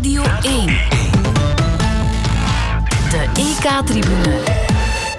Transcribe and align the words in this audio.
Radio 0.00 0.22
1. 0.42 0.66
De 3.10 3.30
EK-tribune. 3.34 4.40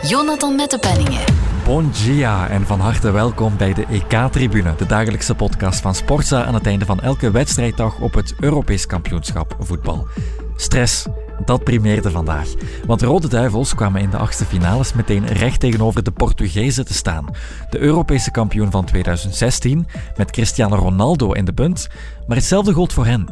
Jonathan 0.03 0.55
Mettepenningen. 0.55 1.21
Bon 1.65 1.91
dia 2.03 2.49
en 2.49 2.65
van 2.65 2.79
harte 2.79 3.11
welkom 3.11 3.57
bij 3.57 3.73
de 3.73 3.85
EK-tribune, 3.85 4.75
de 4.77 4.85
dagelijkse 4.85 5.35
podcast 5.35 5.81
van 5.81 5.95
Sportza 5.95 6.45
aan 6.45 6.53
het 6.53 6.65
einde 6.65 6.85
van 6.85 6.99
elke 6.99 7.31
wedstrijddag 7.31 7.99
op 7.99 8.13
het 8.13 8.33
Europees 8.39 8.85
kampioenschap 8.85 9.55
voetbal. 9.59 10.07
Stress, 10.55 11.05
dat 11.45 11.63
primeerde 11.63 12.11
vandaag. 12.11 12.47
Want 12.85 12.99
de 12.99 13.05
Rode 13.05 13.27
Duivels 13.27 13.75
kwamen 13.75 14.01
in 14.01 14.09
de 14.09 14.17
achtste 14.17 14.45
finales 14.45 14.93
meteen 14.93 15.27
recht 15.27 15.59
tegenover 15.59 16.03
de 16.03 16.11
Portugezen 16.11 16.85
te 16.85 16.93
staan. 16.93 17.25
De 17.69 17.79
Europese 17.79 18.31
kampioen 18.31 18.71
van 18.71 18.85
2016, 18.85 19.87
met 20.17 20.31
Cristiano 20.31 20.75
Ronaldo 20.75 21.31
in 21.31 21.45
de 21.45 21.53
punt. 21.53 21.87
Maar 22.27 22.37
hetzelfde 22.37 22.73
gold 22.73 22.93
voor 22.93 23.05
hen. 23.05 23.27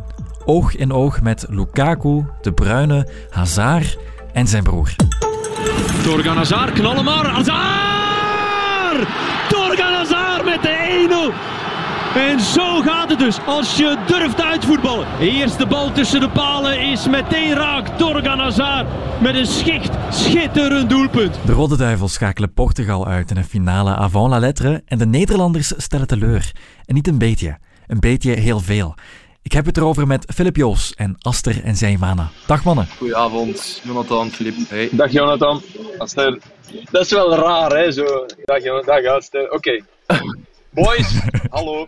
Oog 0.45 0.75
in 0.75 0.93
oog 0.93 1.21
met 1.21 1.45
Lukaku, 1.49 2.25
De 2.41 2.51
Bruyne, 2.51 3.07
Hazard 3.29 3.97
en 4.33 4.47
zijn 4.47 4.63
broer. 4.63 4.95
Torgan 6.03 6.37
Hazard, 6.37 6.71
knallen 6.71 7.03
maar. 7.03 7.25
Hazard! 7.25 9.07
Torgan 9.49 9.93
Hazard 9.93 10.45
met 10.45 10.61
de 10.61 11.31
1-0. 11.33 11.59
En 12.15 12.39
zo 12.39 12.81
gaat 12.81 13.09
het 13.09 13.19
dus 13.19 13.39
als 13.45 13.77
je 13.77 13.97
durft 14.07 14.41
uitvoetballen. 14.41 15.07
Eerste 15.19 15.65
bal 15.65 15.91
tussen 15.91 16.19
de 16.19 16.29
palen 16.29 16.91
is 16.91 17.07
meteen 17.07 17.53
raak. 17.53 17.87
Torgan 17.87 18.39
Hazard 18.39 18.87
met 19.21 19.35
een 19.35 19.45
schicht, 19.45 19.97
schitterend 20.09 20.89
doelpunt. 20.89 21.39
De 21.45 21.51
Rode 21.51 21.77
Duivels 21.77 22.13
schakelen 22.13 22.53
Portugal 22.53 23.07
uit 23.07 23.31
in 23.31 23.37
een 23.37 23.45
finale 23.45 23.95
avant 23.95 24.29
la 24.29 24.39
lettre 24.39 24.83
en 24.85 24.97
de 24.97 25.05
Nederlanders 25.05 25.73
stellen 25.77 26.07
teleur. 26.07 26.51
En 26.85 26.95
niet 26.95 27.07
een 27.07 27.17
beetje, 27.17 27.57
een 27.87 27.99
beetje 27.99 28.31
heel 28.31 28.59
veel. 28.59 28.95
Ik 29.41 29.51
heb 29.51 29.65
het 29.65 29.77
erover 29.77 30.07
met 30.07 30.25
Filip 30.35 30.55
Joos 30.55 30.93
en 30.95 31.15
Aster 31.19 31.63
en 31.63 31.75
Zijmana. 31.75 32.29
Dag 32.47 32.63
mannen. 32.63 32.87
Goedenavond, 32.97 33.81
Jonathan, 33.83 34.29
Filip. 34.29 34.55
Hey. 34.67 34.89
Dag 34.91 35.11
Jonathan, 35.11 35.61
Aster. 35.97 36.37
Dat 36.91 37.05
is 37.05 37.11
wel 37.11 37.35
raar, 37.35 37.71
hè? 37.71 37.91
Zo. 37.91 38.25
Dag 38.45 38.63
Jonathan, 38.63 39.01
dag 39.03 39.15
Aster. 39.15 39.51
Oké. 39.51 39.81
Boys, 40.73 41.19
hallo. 41.49 41.85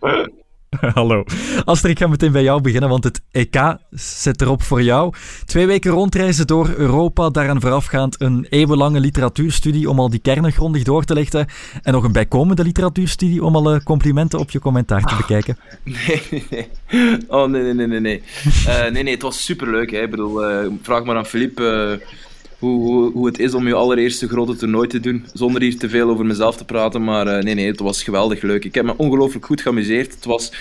Hallo. 0.93 1.23
Aster, 1.65 1.89
ik 1.89 1.99
ga 1.99 2.07
meteen 2.07 2.31
bij 2.31 2.43
jou 2.43 2.61
beginnen, 2.61 2.89
want 2.89 3.03
het 3.03 3.21
EK 3.31 3.75
zit 3.89 4.41
erop 4.41 4.63
voor 4.63 4.83
jou. 4.83 5.13
Twee 5.45 5.67
weken 5.67 5.91
rondreizen 5.91 6.47
door 6.47 6.73
Europa, 6.77 7.29
daaraan 7.29 7.61
voorafgaand 7.61 8.21
een 8.21 8.45
eeuwenlange 8.49 8.99
literatuurstudie 8.99 9.89
om 9.89 9.99
al 9.99 10.09
die 10.09 10.19
kernen 10.19 10.51
grondig 10.51 10.83
door 10.83 11.03
te 11.03 11.13
lichten. 11.13 11.47
En 11.81 11.93
nog 11.93 12.03
een 12.03 12.11
bijkomende 12.11 12.63
literatuurstudie 12.63 13.43
om 13.43 13.55
alle 13.55 13.83
complimenten 13.83 14.39
op 14.39 14.51
je 14.51 14.59
commentaar 14.59 15.03
te 15.03 15.15
bekijken. 15.15 15.57
Nee, 15.83 16.21
nee, 16.31 16.45
nee. 16.49 16.67
Oh, 17.27 17.49
nee, 17.49 17.61
nee, 17.61 17.73
nee, 17.73 17.87
nee. 17.87 17.99
Nee, 17.99 18.21
Eh, 18.65 18.91
nee, 18.91 19.03
nee 19.03 19.13
het 19.13 19.21
was 19.21 19.45
superleuk. 19.45 19.91
Hè. 19.91 20.01
Ik 20.01 20.09
bedoel, 20.09 20.45
eh, 20.45 20.67
vraag 20.81 21.03
maar 21.03 21.15
aan 21.15 21.25
Filip 21.25 21.59
hoe, 22.61 23.11
hoe, 23.11 23.25
het 23.25 23.39
is 23.39 23.53
om 23.53 23.67
je 23.67 23.73
allereerste 23.73 24.27
grote 24.27 24.55
toernooi 24.55 24.87
te 24.87 24.99
doen. 24.99 25.25
Zonder 25.33 25.61
hier 25.61 25.77
te 25.77 25.89
veel 25.89 26.09
over 26.09 26.25
mezelf 26.25 26.57
te 26.57 26.65
praten. 26.65 27.03
Maar 27.03 27.27
eh, 27.27 27.43
nee, 27.43 27.53
nee, 27.53 27.67
het 27.67 27.79
was 27.79 28.03
geweldig 28.03 28.41
leuk. 28.41 28.65
Ik 28.65 28.75
heb 28.75 28.85
me 28.85 28.97
ongelooflijk 28.97 29.45
goed 29.45 29.61
geamuseerd. 29.61 30.13
Het 30.13 30.25
was, 30.25 30.51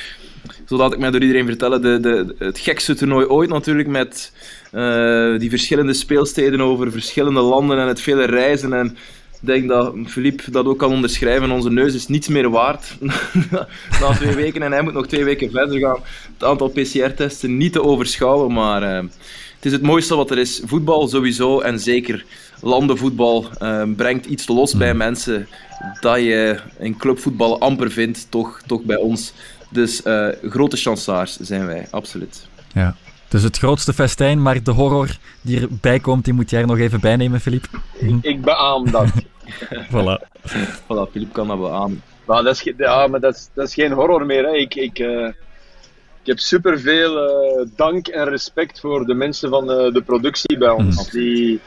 zodat 0.64 0.92
ik 0.92 0.98
mij 0.98 1.10
door 1.10 1.20
iedereen 1.20 1.46
vertellen, 1.46 1.82
de, 1.82 2.00
de, 2.00 2.34
het 2.38 2.58
gekste 2.58 2.94
toernooi 2.94 3.26
ooit 3.26 3.50
natuurlijk. 3.50 3.88
Met 3.88 4.32
eh, 4.72 5.38
die 5.38 5.50
verschillende 5.50 5.92
speelsteden 5.92 6.60
over 6.60 6.92
verschillende 6.92 7.40
landen 7.40 7.78
en 7.78 7.88
het 7.88 8.00
vele 8.00 8.24
reizen. 8.24 8.72
En 8.72 8.86
ik 9.40 9.46
denk 9.46 9.68
dat 9.68 9.94
Philippe 10.06 10.50
dat 10.50 10.66
ook 10.66 10.78
kan 10.78 10.92
onderschrijven. 10.92 11.50
Onze 11.50 11.70
neus 11.70 11.94
is 11.94 12.06
niets 12.06 12.28
meer 12.28 12.50
waard 12.50 12.96
na 14.00 14.12
twee 14.14 14.34
weken. 14.34 14.62
En 14.62 14.72
hij 14.72 14.82
moet 14.82 14.92
nog 14.92 15.06
twee 15.06 15.24
weken 15.24 15.50
verder 15.50 15.78
gaan. 15.78 15.98
Het 16.32 16.44
aantal 16.44 16.68
PCR-testen 16.68 17.56
niet 17.56 17.72
te 17.72 17.82
overschouwen. 17.82 18.52
Maar 18.52 18.82
eh, 18.82 19.04
het 19.60 19.68
is 19.68 19.72
het 19.78 19.82
mooiste 19.82 20.16
wat 20.16 20.30
er 20.30 20.38
is. 20.38 20.62
Voetbal 20.64 21.08
sowieso 21.08 21.60
en 21.60 21.78
zeker 21.78 22.24
landenvoetbal 22.60 23.46
eh, 23.58 23.82
brengt 23.96 24.26
iets 24.26 24.48
los 24.48 24.74
bij 24.74 24.94
mensen 24.94 25.48
dat 26.00 26.16
je 26.16 26.60
in 26.78 26.96
clubvoetbal 26.96 27.60
amper 27.60 27.90
vindt, 27.90 28.30
toch, 28.30 28.60
toch 28.66 28.82
bij 28.82 28.96
ons. 28.96 29.32
Dus 29.70 30.02
eh, 30.02 30.28
grote 30.42 30.76
chansaars 30.76 31.36
zijn 31.36 31.66
wij, 31.66 31.86
absoluut. 31.90 32.48
Ja. 32.72 32.96
Dus 33.28 33.42
het 33.42 33.58
grootste 33.58 33.92
festijn, 33.92 34.42
maar 34.42 34.62
de 34.62 34.70
horror 34.70 35.16
die 35.40 35.60
erbij 35.60 36.00
komt, 36.00 36.24
die 36.24 36.34
moet 36.34 36.50
jij 36.50 36.60
er 36.60 36.66
nog 36.66 36.78
even 36.78 37.00
bijnemen, 37.00 37.40
Filip. 37.40 37.64
Ik 38.20 38.42
beaam 38.42 38.90
dat. 38.90 39.08
Voilà. 39.92 40.28
Voilà, 40.82 41.10
Philippe 41.10 41.32
kan 41.32 41.48
dat 41.48 41.60
beamen. 41.60 42.02
Maar 42.24 42.42
dat 42.42 42.54
is, 42.54 42.72
ja, 42.76 43.06
maar 43.06 43.20
dat 43.20 43.34
is, 43.34 43.48
dat 43.54 43.66
is 43.66 43.74
geen 43.74 43.92
horror 43.92 44.26
meer. 44.26 44.44
Hè. 44.44 44.54
Ik, 44.56 44.74
ik, 44.74 44.98
eh, 44.98 45.28
ik 46.20 46.26
heb 46.26 46.38
superveel 46.38 47.18
eh, 47.18 47.66
dank 47.76 48.08
en 48.08 48.28
respect 48.28 48.80
voor 48.80 49.06
de 49.06 49.14
mensen 49.14 49.50
van 49.50 49.70
eh, 49.70 49.92
de 49.92 50.02
productie 50.02 50.58
bij 50.58 50.70
ons. 50.70 51.10
Die, 51.10 51.60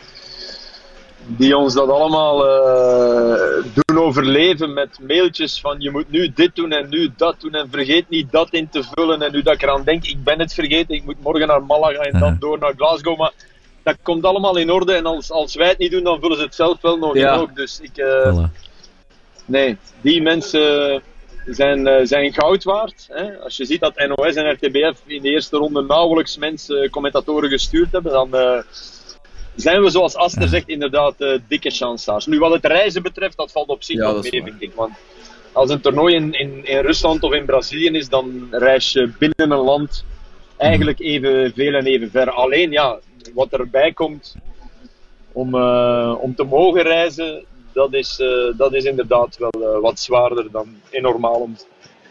die 1.25 1.57
ons 1.57 1.73
dat 1.73 1.89
allemaal 1.89 2.47
eh, 2.47 3.63
doen 3.73 3.99
overleven 3.99 4.73
met 4.73 4.99
mailtjes 5.07 5.59
van 5.59 5.75
je 5.79 5.91
moet 5.91 6.09
nu 6.09 6.31
dit 6.35 6.55
doen 6.55 6.71
en 6.71 6.89
nu 6.89 7.11
dat 7.17 7.35
doen 7.39 7.53
en 7.53 7.69
vergeet 7.71 8.09
niet 8.09 8.31
dat 8.31 8.49
in 8.51 8.69
te 8.69 8.83
vullen. 8.83 9.21
En 9.21 9.31
nu 9.31 9.41
dat 9.41 9.53
ik 9.53 9.61
eraan 9.61 9.83
denk, 9.83 10.05
ik 10.05 10.23
ben 10.23 10.39
het 10.39 10.53
vergeten, 10.53 10.95
ik 10.95 11.05
moet 11.05 11.21
morgen 11.21 11.47
naar 11.47 11.63
Malaga 11.63 11.99
en 11.99 12.19
dan 12.19 12.37
door 12.39 12.59
naar 12.59 12.73
Glasgow. 12.75 13.17
Maar 13.17 13.31
dat 13.83 13.97
komt 14.01 14.25
allemaal 14.25 14.57
in 14.57 14.71
orde 14.71 14.93
en 14.93 15.05
als, 15.05 15.31
als 15.31 15.55
wij 15.55 15.67
het 15.67 15.77
niet 15.77 15.91
doen, 15.91 16.03
dan 16.03 16.19
vullen 16.19 16.37
ze 16.37 16.43
het 16.43 16.55
zelf 16.55 16.81
wel 16.81 16.97
nog 16.97 17.15
Ja. 17.15 17.33
in 17.33 17.39
ook. 17.39 17.55
Dus 17.55 17.79
ik... 17.81 18.05
Nee, 19.45 19.77
die 20.01 20.21
mensen 20.21 21.01
zijn, 21.45 21.87
eh, 21.87 22.05
zijn 22.05 22.33
goud 22.33 22.63
waard. 22.63 23.07
Hè. 23.11 23.37
Als 23.37 23.57
je 23.57 23.65
ziet 23.65 23.79
dat 23.79 24.07
NOS 24.07 24.35
en 24.35 24.51
RTBF 24.51 25.01
in 25.05 25.21
de 25.21 25.29
eerste 25.29 25.57
ronde 25.57 25.81
nauwelijks 25.81 26.37
mensen, 26.37 26.89
commentatoren 26.89 27.49
gestuurd 27.49 27.91
hebben, 27.91 28.11
dan 28.11 28.35
eh, 28.35 28.59
zijn 29.55 29.81
we, 29.81 29.89
zoals 29.89 30.15
Aster 30.15 30.47
zegt, 30.47 30.67
inderdaad 30.67 31.21
eh, 31.21 31.39
dikke 31.47 31.69
chansaars. 31.69 32.25
Nu, 32.25 32.39
wat 32.39 32.53
het 32.53 32.65
reizen 32.65 33.03
betreft, 33.03 33.37
dat 33.37 33.51
valt 33.51 33.67
op 33.67 33.83
zich 33.83 33.97
Ja, 33.97 34.11
nog 34.11 34.31
mee, 34.31 34.53
ik. 34.59 34.73
Want 34.75 34.93
als 35.51 35.69
een 35.69 35.81
toernooi 35.81 36.15
in, 36.15 36.33
in, 36.33 36.65
in 36.65 36.79
Rusland 36.79 37.23
of 37.23 37.33
in 37.33 37.45
Brazilië 37.45 37.89
is, 37.89 38.09
dan 38.09 38.47
reis 38.51 38.91
je 38.91 39.11
binnen 39.19 39.51
een 39.51 39.65
land 39.65 40.05
eigenlijk 40.57 40.99
even 40.99 41.51
veel 41.55 41.73
en 41.73 41.85
even 41.85 42.11
ver. 42.11 42.31
Alleen, 42.31 42.71
ja, 42.71 42.99
wat 43.33 43.53
erbij 43.53 43.91
komt 43.91 44.35
om, 45.31 45.55
eh, 45.55 46.15
om 46.19 46.35
te 46.35 46.43
mogen 46.43 46.81
reizen, 46.81 47.45
dat 47.73 47.93
is, 47.93 48.19
eh, 48.19 48.57
dat 48.57 48.73
is 48.73 48.83
inderdaad 48.83 49.37
wel 49.37 49.51
eh, 49.51 49.81
wat 49.81 49.99
zwaarder 49.99 50.47
dan 50.51 50.67
in 50.89 51.01
normale 51.01 51.37
om- 51.37 51.55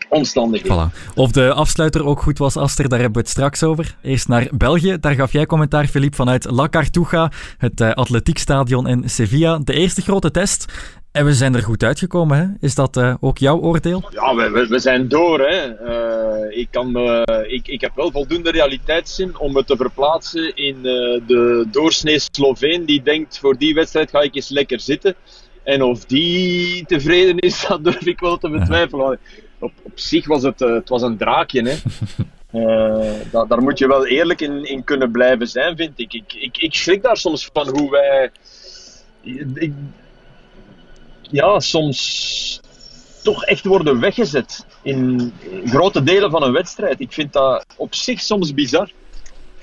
omstandigheden. 0.08 0.90
Voilà. 0.90 1.14
Of 1.14 1.30
de 1.32 1.52
afsluiter 1.52 2.06
ook 2.06 2.22
goed 2.22 2.38
was, 2.38 2.56
Aster, 2.56 2.88
daar 2.88 2.98
hebben 3.00 3.16
we 3.16 3.28
het 3.28 3.36
straks 3.36 3.62
over. 3.62 3.96
Eerst 4.02 4.28
naar 4.28 4.48
België, 4.52 4.96
daar 5.00 5.14
gaf 5.14 5.32
jij 5.32 5.46
commentaar, 5.46 5.86
Filip, 5.86 6.14
vanuit 6.14 6.50
La 6.50 6.68
Cartuja, 6.68 7.30
het 7.58 7.80
eh, 7.80 7.90
atletiekstadion 7.92 8.86
in 8.88 9.10
Sevilla. 9.10 9.58
De 9.58 9.72
eerste 9.72 10.02
grote 10.02 10.30
test. 10.30 10.72
En 11.12 11.24
we 11.24 11.32
zijn 11.34 11.54
er 11.54 11.62
goed 11.62 11.82
uitgekomen, 11.82 12.38
hè? 12.38 12.66
Is 12.66 12.74
dat 12.74 12.96
eh, 12.96 13.14
ook 13.20 13.38
jouw 13.38 13.58
oordeel? 13.60 14.02
Ja, 14.10 14.34
we, 14.34 14.50
we, 14.50 14.66
we 14.66 14.78
zijn 14.78 15.08
door. 15.08 15.38
Hè. 15.40 15.74
Eh, 15.74 16.58
ik, 16.58 16.68
kan, 16.70 16.92
me- 16.92 17.44
ik, 17.48 17.68
ik 17.68 17.80
heb 17.80 17.90
wel 17.94 18.10
voldoende 18.10 18.50
realiteitszin 18.50 19.38
om 19.38 19.52
me 19.52 19.64
te 19.64 19.76
verplaatsen 19.76 20.56
in 20.56 20.76
eh, 20.76 20.82
de 21.26 21.66
doorsnee 21.70 22.18
Sloveen 22.18 22.84
die 22.84 23.02
denkt 23.02 23.38
voor 23.38 23.56
die 23.58 23.74
wedstrijd 23.74 24.10
ga 24.10 24.20
ik 24.20 24.34
eens 24.34 24.48
lekker 24.48 24.80
zitten. 24.80 25.14
En 25.64 25.82
of 25.82 26.04
die 26.04 26.84
tevreden 26.86 27.38
is, 27.38 27.64
dat 27.68 27.84
durf 27.84 28.06
ik 28.06 28.20
wel 28.20 28.38
te 28.38 28.48
betwijfelen. 28.48 29.18
Op, 29.58 29.72
op 29.82 29.92
zich 29.98 30.26
was 30.26 30.42
het, 30.42 30.60
eh, 30.60 30.72
het 30.74 30.88
was 30.88 31.02
een 31.02 31.16
draakje. 31.16 31.62
Hè. 31.68 31.76
Eh, 32.52 33.10
da- 33.30 33.44
daar 33.44 33.62
moet 33.62 33.78
je 33.78 33.86
wel 33.86 34.06
eerlijk 34.06 34.40
in, 34.40 34.64
in 34.64 34.84
kunnen 34.84 35.10
blijven 35.10 35.48
zijn, 35.48 35.76
vind 35.76 35.98
ik. 35.98 36.12
Ik, 36.12 36.32
ik. 36.32 36.56
ik 36.58 36.74
schrik 36.74 37.02
daar 37.02 37.16
soms 37.16 37.50
van 37.52 37.68
hoe 37.68 37.90
wij. 37.90 38.30
ik- 39.54 39.72
ja, 41.20 41.60
soms 41.60 42.60
toch 43.22 43.44
echt 43.44 43.64
worden 43.64 44.00
weggezet 44.00 44.66
in 44.82 45.32
grote 45.64 46.02
delen 46.02 46.30
van 46.30 46.42
een 46.42 46.52
wedstrijd. 46.52 47.00
Ik 47.00 47.12
vind 47.12 47.32
dat 47.32 47.66
op 47.76 47.94
zich 47.94 48.20
soms 48.20 48.54
bizar. 48.54 48.90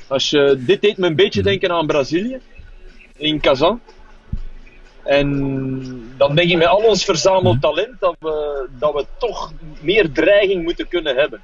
Als 0.07 0.29
je, 0.29 0.55
dit 0.65 0.81
deed 0.81 0.97
me 0.97 1.07
een 1.07 1.15
beetje 1.15 1.43
denken 1.43 1.71
aan 1.71 1.87
Brazilië, 1.87 2.39
in 3.17 3.39
Kazan. 3.39 3.81
En 5.03 6.13
dan 6.17 6.35
denk 6.35 6.49
ik 6.49 6.57
met 6.57 6.67
al 6.67 6.83
ons 6.83 7.05
verzameld 7.05 7.61
talent 7.61 7.99
dat 7.99 8.15
we, 8.19 8.67
dat 8.79 8.93
we 8.93 9.05
toch 9.17 9.51
meer 9.81 10.11
dreiging 10.11 10.63
moeten 10.63 10.87
kunnen 10.87 11.15
hebben. 11.15 11.41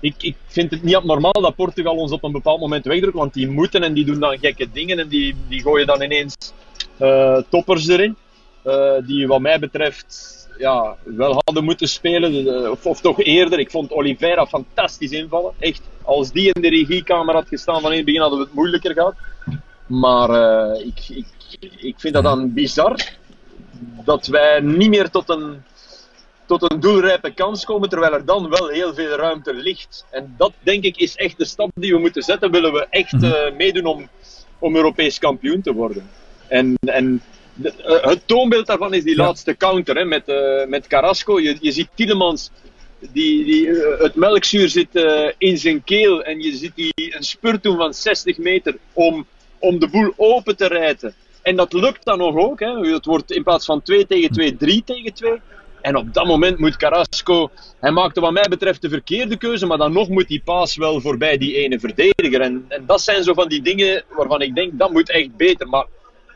Ik, 0.00 0.14
ik 0.18 0.36
vind 0.46 0.70
het 0.70 0.82
niet 0.82 0.94
abnormaal 0.96 1.32
dat 1.32 1.54
Portugal 1.54 1.96
ons 1.96 2.12
op 2.12 2.24
een 2.24 2.32
bepaald 2.32 2.60
moment 2.60 2.84
wegdrukt, 2.84 3.16
want 3.16 3.34
die 3.34 3.48
moeten 3.48 3.82
en 3.82 3.92
die 3.92 4.04
doen 4.04 4.20
dan 4.20 4.38
gekke 4.38 4.70
dingen 4.72 4.98
en 4.98 5.08
die, 5.08 5.34
die 5.48 5.62
gooien 5.62 5.86
dan 5.86 6.02
ineens 6.02 6.36
eh, 6.98 7.38
toppers 7.48 7.88
erin. 7.88 8.16
eh, 8.62 8.94
die 9.06 9.26
wat 9.26 9.40
mij 9.40 9.58
betreft 9.58 10.42
ja, 10.58 10.96
wel 11.04 11.40
hadden 11.44 11.64
moeten 11.64 11.88
spelen, 11.88 12.70
of, 12.70 12.86
of 12.86 13.00
toch 13.00 13.22
eerder. 13.22 13.58
Ik 13.58 13.70
vond 13.70 13.92
Oliveira 13.92 14.46
fantastisch 14.46 15.10
invallen. 15.10 15.52
Echt, 15.58 15.82
als 16.02 16.32
die 16.32 16.50
in 16.52 16.62
de 16.62 16.68
regiekamer 16.68 17.34
had 17.34 17.48
gestaan 17.48 17.80
van 17.80 17.90
in 17.90 17.96
het 17.96 18.06
begin 18.06 18.20
hadden 18.20 18.38
we 18.38 18.44
het 18.44 18.54
moeilijker 18.54 18.92
gehad. 18.92 19.14
Maar 19.86 20.30
eh, 20.30 20.86
ik, 20.86 21.08
ik, 21.08 21.26
ik 21.60 21.94
vind 21.96 22.14
dat 22.14 22.22
dan 22.22 22.52
bizar 22.52 22.96
dat 24.04 24.26
wij 24.26 24.60
niet 24.60 24.88
meer 24.88 25.10
tot 25.10 25.28
een, 25.28 25.62
tot 26.46 26.70
een 26.72 26.80
doelrijpe 26.80 27.34
kans 27.34 27.64
komen, 27.64 27.88
terwijl 27.88 28.12
er 28.12 28.24
dan 28.24 28.48
wel 28.48 28.68
heel 28.68 28.94
veel 28.94 29.16
ruimte 29.16 29.54
ligt. 29.54 30.04
En 30.10 30.34
dat 30.38 30.52
denk 30.60 30.84
ik 30.84 30.96
is 30.96 31.16
echt 31.16 31.38
de 31.38 31.44
stap 31.44 31.70
die 31.74 31.92
we 31.92 31.98
moeten 31.98 32.22
zetten, 32.22 32.50
willen 32.50 32.72
we 32.72 32.86
echt 32.90 33.22
uh, 33.22 33.32
meedoen 33.56 33.86
om, 33.86 34.08
om 34.58 34.76
Europees 34.76 35.18
kampioen 35.18 35.62
te 35.62 35.72
worden. 35.72 36.10
En, 36.48 36.74
en 36.80 37.22
de, 37.54 37.72
uh, 37.78 38.10
het 38.10 38.26
toonbeeld 38.26 38.66
daarvan 38.66 38.94
is 38.94 39.04
die 39.04 39.16
ja. 39.16 39.24
laatste 39.24 39.56
counter 39.56 39.96
hè, 39.96 40.04
met, 40.04 40.28
uh, 40.28 40.66
met 40.66 40.86
Carrasco. 40.86 41.40
Je, 41.40 41.56
je 41.60 41.72
ziet 41.72 41.88
Tielemans, 41.94 42.50
die, 43.12 43.44
die, 43.44 43.68
het 43.98 44.14
melkzuur 44.14 44.68
zit 44.68 44.88
in 45.38 45.58
zijn 45.58 45.84
keel 45.84 46.22
en 46.22 46.40
je 46.40 46.56
ziet 46.56 46.74
die 46.74 47.16
een 47.16 47.22
spurt 47.22 47.62
doen 47.62 47.76
van 47.76 47.94
60 47.94 48.38
meter 48.38 48.76
om, 48.92 49.26
om 49.58 49.78
de 49.78 49.88
boel 49.88 50.12
open 50.16 50.56
te 50.56 50.66
rijden. 50.66 51.14
En 51.44 51.56
dat 51.56 51.72
lukt 51.72 52.04
dan 52.04 52.18
nog 52.18 52.36
ook. 52.36 52.60
Hè. 52.60 52.92
Het 52.92 53.04
wordt 53.04 53.32
in 53.32 53.42
plaats 53.42 53.66
van 53.66 53.82
2 53.82 54.06
tegen 54.06 54.32
2, 54.32 54.56
3 54.56 54.82
tegen 54.84 55.14
2. 55.14 55.40
En 55.80 55.96
op 55.96 56.14
dat 56.14 56.26
moment 56.26 56.58
moet 56.58 56.76
Carrasco, 56.76 57.50
hij 57.80 57.90
maakte 57.90 58.20
wat 58.20 58.32
mij 58.32 58.46
betreft 58.48 58.82
de 58.82 58.88
verkeerde 58.88 59.36
keuze, 59.36 59.66
maar 59.66 59.78
dan 59.78 59.92
nog 59.92 60.08
moet 60.08 60.28
die 60.28 60.42
paas 60.44 60.76
wel 60.76 61.00
voorbij 61.00 61.38
die 61.38 61.54
ene 61.54 61.78
verdediger. 61.78 62.40
En, 62.40 62.64
en 62.68 62.84
dat 62.86 63.00
zijn 63.00 63.22
zo 63.22 63.34
van 63.34 63.48
die 63.48 63.62
dingen 63.62 64.04
waarvan 64.16 64.42
ik 64.42 64.54
denk, 64.54 64.78
dat 64.78 64.90
moet 64.90 65.10
echt 65.10 65.36
beter. 65.36 65.68
Maar 65.68 65.86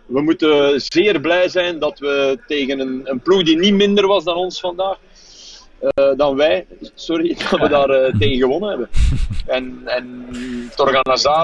we 0.06 0.20
moeten 0.20 0.80
zeer 0.80 1.20
blij 1.20 1.48
zijn 1.48 1.78
dat 1.78 1.98
we 1.98 2.38
tegen 2.46 2.80
een, 2.80 3.00
een 3.04 3.20
ploeg 3.20 3.42
die 3.42 3.58
niet 3.58 3.74
minder 3.74 4.06
was 4.06 4.24
dan 4.24 4.36
ons 4.36 4.60
vandaag, 4.60 4.96
uh, 5.80 6.16
dan 6.16 6.36
wij, 6.36 6.66
sorry, 6.94 7.36
dat 7.50 7.60
we 7.60 7.68
daar 7.68 7.90
uh, 7.90 8.18
tegen 8.18 8.38
gewonnen 8.38 8.68
hebben. 8.68 8.88
En, 9.46 9.82
en 9.84 10.26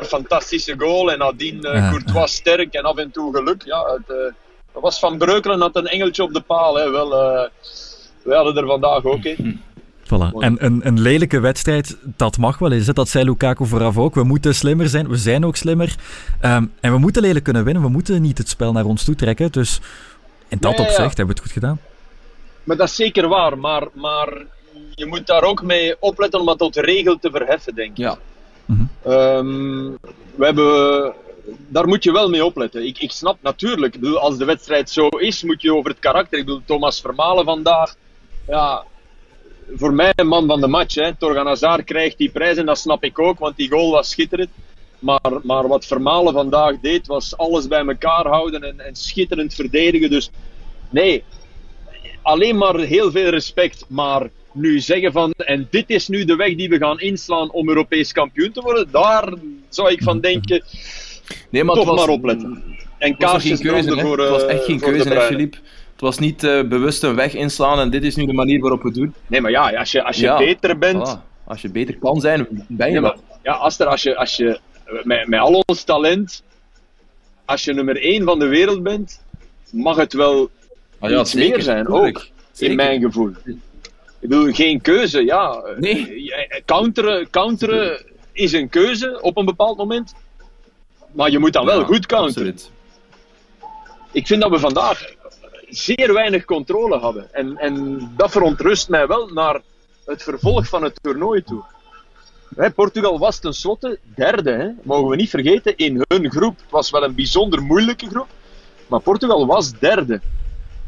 fantastische 0.06 0.75
goal. 0.78 1.12
En 1.12 1.19
nadien 1.19 1.58
uh, 1.62 1.90
Courtois 1.90 2.34
sterk 2.34 2.75
en 2.75 2.82
af 2.82 2.96
en 2.96 3.10
toe 3.10 3.34
geluk. 3.34 3.62
Ja, 3.64 3.98
het, 4.06 4.32
was 4.72 4.98
Van 4.98 5.19
Breukelen 5.19 5.60
had 5.60 5.76
een 5.76 5.86
engeltje 5.86 6.22
op 6.22 6.32
de 6.32 6.40
paal. 6.40 6.75
Hè. 6.75 6.90
Wel, 6.90 7.10
wij 8.22 8.36
hadden 8.36 8.56
er 8.56 8.66
vandaag 8.66 9.04
ook 9.04 9.25
in. 9.25 9.60
Voilà. 10.04 10.38
En 10.38 10.64
een, 10.64 10.86
een 10.86 11.00
lelijke 11.00 11.40
wedstrijd, 11.40 11.96
dat 12.02 12.38
mag 12.38 12.58
wel 12.58 12.72
eens. 12.72 12.86
Dat 12.86 13.08
zei 13.08 13.25
Lukaku 13.25 13.66
vooraf 13.66 13.98
ook. 13.98 14.14
We 14.14 14.25
moeten 14.25 14.54
slimmer 14.54 14.88
zijn. 14.88 15.08
We 15.08 15.16
zijn 15.16 15.44
ook 15.44 15.56
slimmer. 15.56 15.94
Um, 16.42 16.72
en 16.81 16.92
we 16.92 16.98
moeten 16.98 17.22
lelijk 17.22 17.44
kunnen 17.44 17.64
winnen. 17.64 17.82
We 17.82 17.88
moeten 17.88 18.22
niet 18.22 18.38
het 18.38 18.48
spel 18.48 18.72
naar 18.72 18.84
ons 18.84 19.04
toe 19.04 19.14
trekken. 19.14 19.52
Dus 19.52 19.81
in 20.48 20.58
dat 20.60 20.78
opzicht 20.78 20.96
ja. 20.96 21.02
hebben 21.02 21.26
we 21.26 21.32
het 21.32 21.40
goed 21.40 21.52
gedaan. 21.52 21.78
Maar 22.64 22.76
dat 22.76 22.88
is 22.88 22.96
zeker 22.96 23.28
waar. 23.28 23.58
Maar, 23.58 23.88
maar 23.93 24.46
je 24.94 25.06
moet 25.06 25.26
daar 25.26 25.43
ook 25.43 25.62
mee 25.62 25.96
opletten 25.99 26.40
om 26.40 26.46
dat 26.46 26.58
tot 26.58 26.76
regel 26.76 27.19
te 27.19 27.31
verheffen, 27.31 27.75
denk 27.75 27.90
ik. 27.90 27.96
Ja. 27.96 28.19
Mm-hmm. 28.66 28.88
Um, 29.06 29.99
we 30.34 30.44
hebben, 30.44 31.14
daar 31.69 31.88
moet 31.88 32.05
je 32.05 32.12
wel 32.12 32.28
mee 32.28 32.44
opletten. 32.44 32.87
Ik, 32.87 32.99
ik 32.99 33.11
snap 33.11 33.37
natuurlijk, 33.40 33.94
ik 33.94 34.00
bedoel, 34.00 34.19
als 34.19 34.38
de 34.38 34.44
wedstrijd 34.44 34.90
zo 34.90 35.08
is, 35.08 35.43
moet 35.43 35.62
je 35.62 35.75
over 35.75 35.90
het 35.90 35.99
karakter. 35.99 36.38
Ik 36.38 36.44
bedoel, 36.44 36.62
Thomas 36.64 37.00
Vermalen 37.00 37.44
vandaag. 37.44 37.94
Ja, 38.46 38.84
voor 39.76 39.93
mij 39.93 40.12
een 40.17 40.26
man 40.26 40.46
van 40.46 40.60
de 40.60 40.67
match. 40.67 40.94
Hè. 40.94 41.14
Torgan 41.14 41.46
Hazard 41.46 41.84
krijgt 41.84 42.19
die 42.19 42.31
prijs 42.31 42.56
en 42.56 42.67
dat 42.67 42.78
snap 42.78 43.05
ik 43.05 43.19
ook, 43.19 43.38
want 43.38 43.56
die 43.56 43.70
goal 43.70 43.90
was 43.90 44.10
schitterend. 44.10 44.50
Maar, 44.99 45.40
maar 45.43 45.69
wat 45.69 45.87
Vermalen 45.87 46.32
vandaag 46.32 46.81
deed, 46.81 47.06
was 47.06 47.37
alles 47.37 47.69
bij 47.69 47.87
elkaar 47.87 48.26
houden 48.26 48.62
en, 48.62 48.81
en 48.81 48.96
schitterend 48.96 49.55
verdedigen. 49.55 50.10
Dus 50.10 50.31
nee, 50.90 51.25
alleen 52.24 52.56
maar 52.56 52.78
heel 52.78 53.10
veel 53.10 53.28
respect. 53.28 53.84
Maar 53.88 54.28
nu 54.52 54.80
zeggen 54.80 55.12
van, 55.12 55.30
en 55.30 55.66
dit 55.70 55.84
is 55.86 56.08
nu 56.08 56.24
de 56.24 56.36
weg 56.36 56.54
die 56.54 56.68
we 56.68 56.78
gaan 56.78 57.00
inslaan 57.00 57.50
om 57.50 57.68
Europees 57.68 58.12
kampioen 58.12 58.52
te 58.52 58.60
worden, 58.60 58.88
daar 58.90 59.32
zou 59.68 59.90
ik 59.90 60.02
van 60.02 60.20
denken, 60.20 60.64
nee, 61.50 61.64
maar 61.64 61.74
toch 61.74 61.86
was, 61.86 61.98
maar 61.98 62.08
opletten. 62.08 62.62
En 62.98 63.16
kaarsjes 63.16 63.60
keuze, 63.60 64.00
voor, 64.00 64.18
Het 64.18 64.30
was 64.30 64.46
echt 64.46 64.64
geen 64.64 64.80
keuze, 64.80 65.08
hè, 65.08 65.20
Philippe. 65.20 65.56
Het 65.92 66.00
was 66.00 66.18
niet 66.18 66.42
uh, 66.42 66.62
bewust 66.62 67.02
een 67.02 67.14
weg 67.14 67.34
inslaan 67.34 67.78
en 67.78 67.90
dit 67.90 68.02
is 68.02 68.16
nu 68.16 68.26
de 68.26 68.32
manier 68.32 68.60
waarop 68.60 68.82
we 68.82 68.88
het 68.88 68.96
doen. 68.96 69.14
Nee, 69.26 69.40
maar 69.40 69.50
ja, 69.50 69.70
als 69.70 69.92
je, 69.92 70.04
als 70.04 70.16
je 70.16 70.22
Ja, 70.22 70.36
beter 70.36 70.78
bent... 70.78 71.18
Voilà. 71.18 71.32
Als 71.46 71.62
je 71.62 71.70
beter 71.70 71.98
kan 71.98 72.20
zijn, 72.20 72.46
ben 72.68 72.86
je 72.86 72.92
Nee, 72.92 73.00
maar, 73.00 73.16
ja, 73.42 73.52
Aster, 73.52 73.86
als 73.86 74.02
je, 74.02 74.16
als 74.16 74.36
je 74.36 74.58
met, 75.02 75.28
met 75.28 75.40
al 75.40 75.62
ons 75.66 75.82
talent, 75.82 76.42
als 77.44 77.64
je 77.64 77.74
nummer 77.74 77.96
1 78.02 78.24
van 78.24 78.38
de 78.38 78.46
wereld 78.46 78.82
bent, 78.82 79.22
mag 79.70 79.96
het 79.96 80.12
wel 80.12 80.50
Ah, 81.04 81.10
ja, 81.10 81.20
iets 81.20 81.30
zeker, 81.30 81.48
meer 81.50 81.62
zijn, 81.62 81.84
tuurlijk. 81.84 82.16
ook. 82.18 82.26
Zeker. 82.52 82.70
In 82.70 82.76
mijn 82.76 83.00
gevoel. 83.00 83.30
Ik 83.44 84.28
bedoel, 84.30 84.52
geen 84.52 84.80
keuze, 84.80 85.24
ja. 85.24 85.62
Nee. 85.78 86.32
Eh, 86.32 86.60
Counteren, 86.64 87.30
counteren 87.30 88.04
is 88.32 88.52
een 88.52 88.68
keuze 88.68 89.18
op 89.20 89.36
een 89.36 89.44
bepaald 89.44 89.76
moment. 89.76 90.14
Maar 91.12 91.30
je 91.30 91.38
moet 91.38 91.52
dan 91.52 91.64
wel 91.66 91.78
Ja, 91.80 91.84
goed 91.86 92.06
counteren. 92.06 92.48
absoluut. 92.52 92.70
Ik 94.12 94.26
vind 94.26 94.42
dat 94.42 94.50
we 94.50 94.58
vandaag 94.58 95.12
zeer 95.68 96.12
weinig 96.12 96.44
controle 96.44 96.98
hadden. 96.98 97.28
En, 97.34 97.56
en 97.58 97.98
dat 98.16 98.30
verontrust 98.30 98.88
mij 98.88 99.06
wel 99.06 99.28
naar 99.28 99.60
het 100.04 100.22
vervolg 100.22 100.68
van 100.68 100.82
het 100.82 100.98
toernooi 101.02 101.42
toe. 101.42 101.62
Hè, 102.56 102.70
Portugal 102.70 103.18
was 103.18 103.38
tenslotte 103.38 103.98
derde, 104.14 104.50
hè. 104.50 104.68
mogen 104.82 105.08
we 105.08 105.16
niet 105.16 105.30
vergeten, 105.30 105.76
in 105.76 106.04
hun 106.08 106.30
groep. 106.30 106.56
Het 106.56 106.70
was 106.70 106.90
wel 106.90 107.04
een 107.04 107.14
bijzonder 107.14 107.62
moeilijke 107.62 108.06
groep, 108.06 108.28
maar 108.86 109.00
Portugal 109.00 109.46
was 109.46 109.72
derde. 109.78 110.20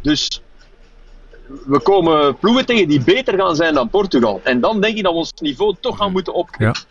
Dus 0.06 0.43
we 1.67 1.81
komen 1.82 2.37
ploegen 2.37 2.67
tegen 2.67 2.88
die 2.88 3.05
beter 3.05 3.38
gaan 3.38 3.56
zijn 3.56 3.75
dan 3.75 3.88
Portugal. 3.88 4.41
En 4.44 4.61
dan 4.61 4.81
denk 4.81 4.97
ik 4.97 5.03
dat 5.03 5.12
we 5.12 5.19
ons 5.19 5.32
niveau 5.41 5.75
toch 5.81 5.97
gaan 5.97 6.12
moeten 6.12 6.35
opkrikken. 6.35 6.85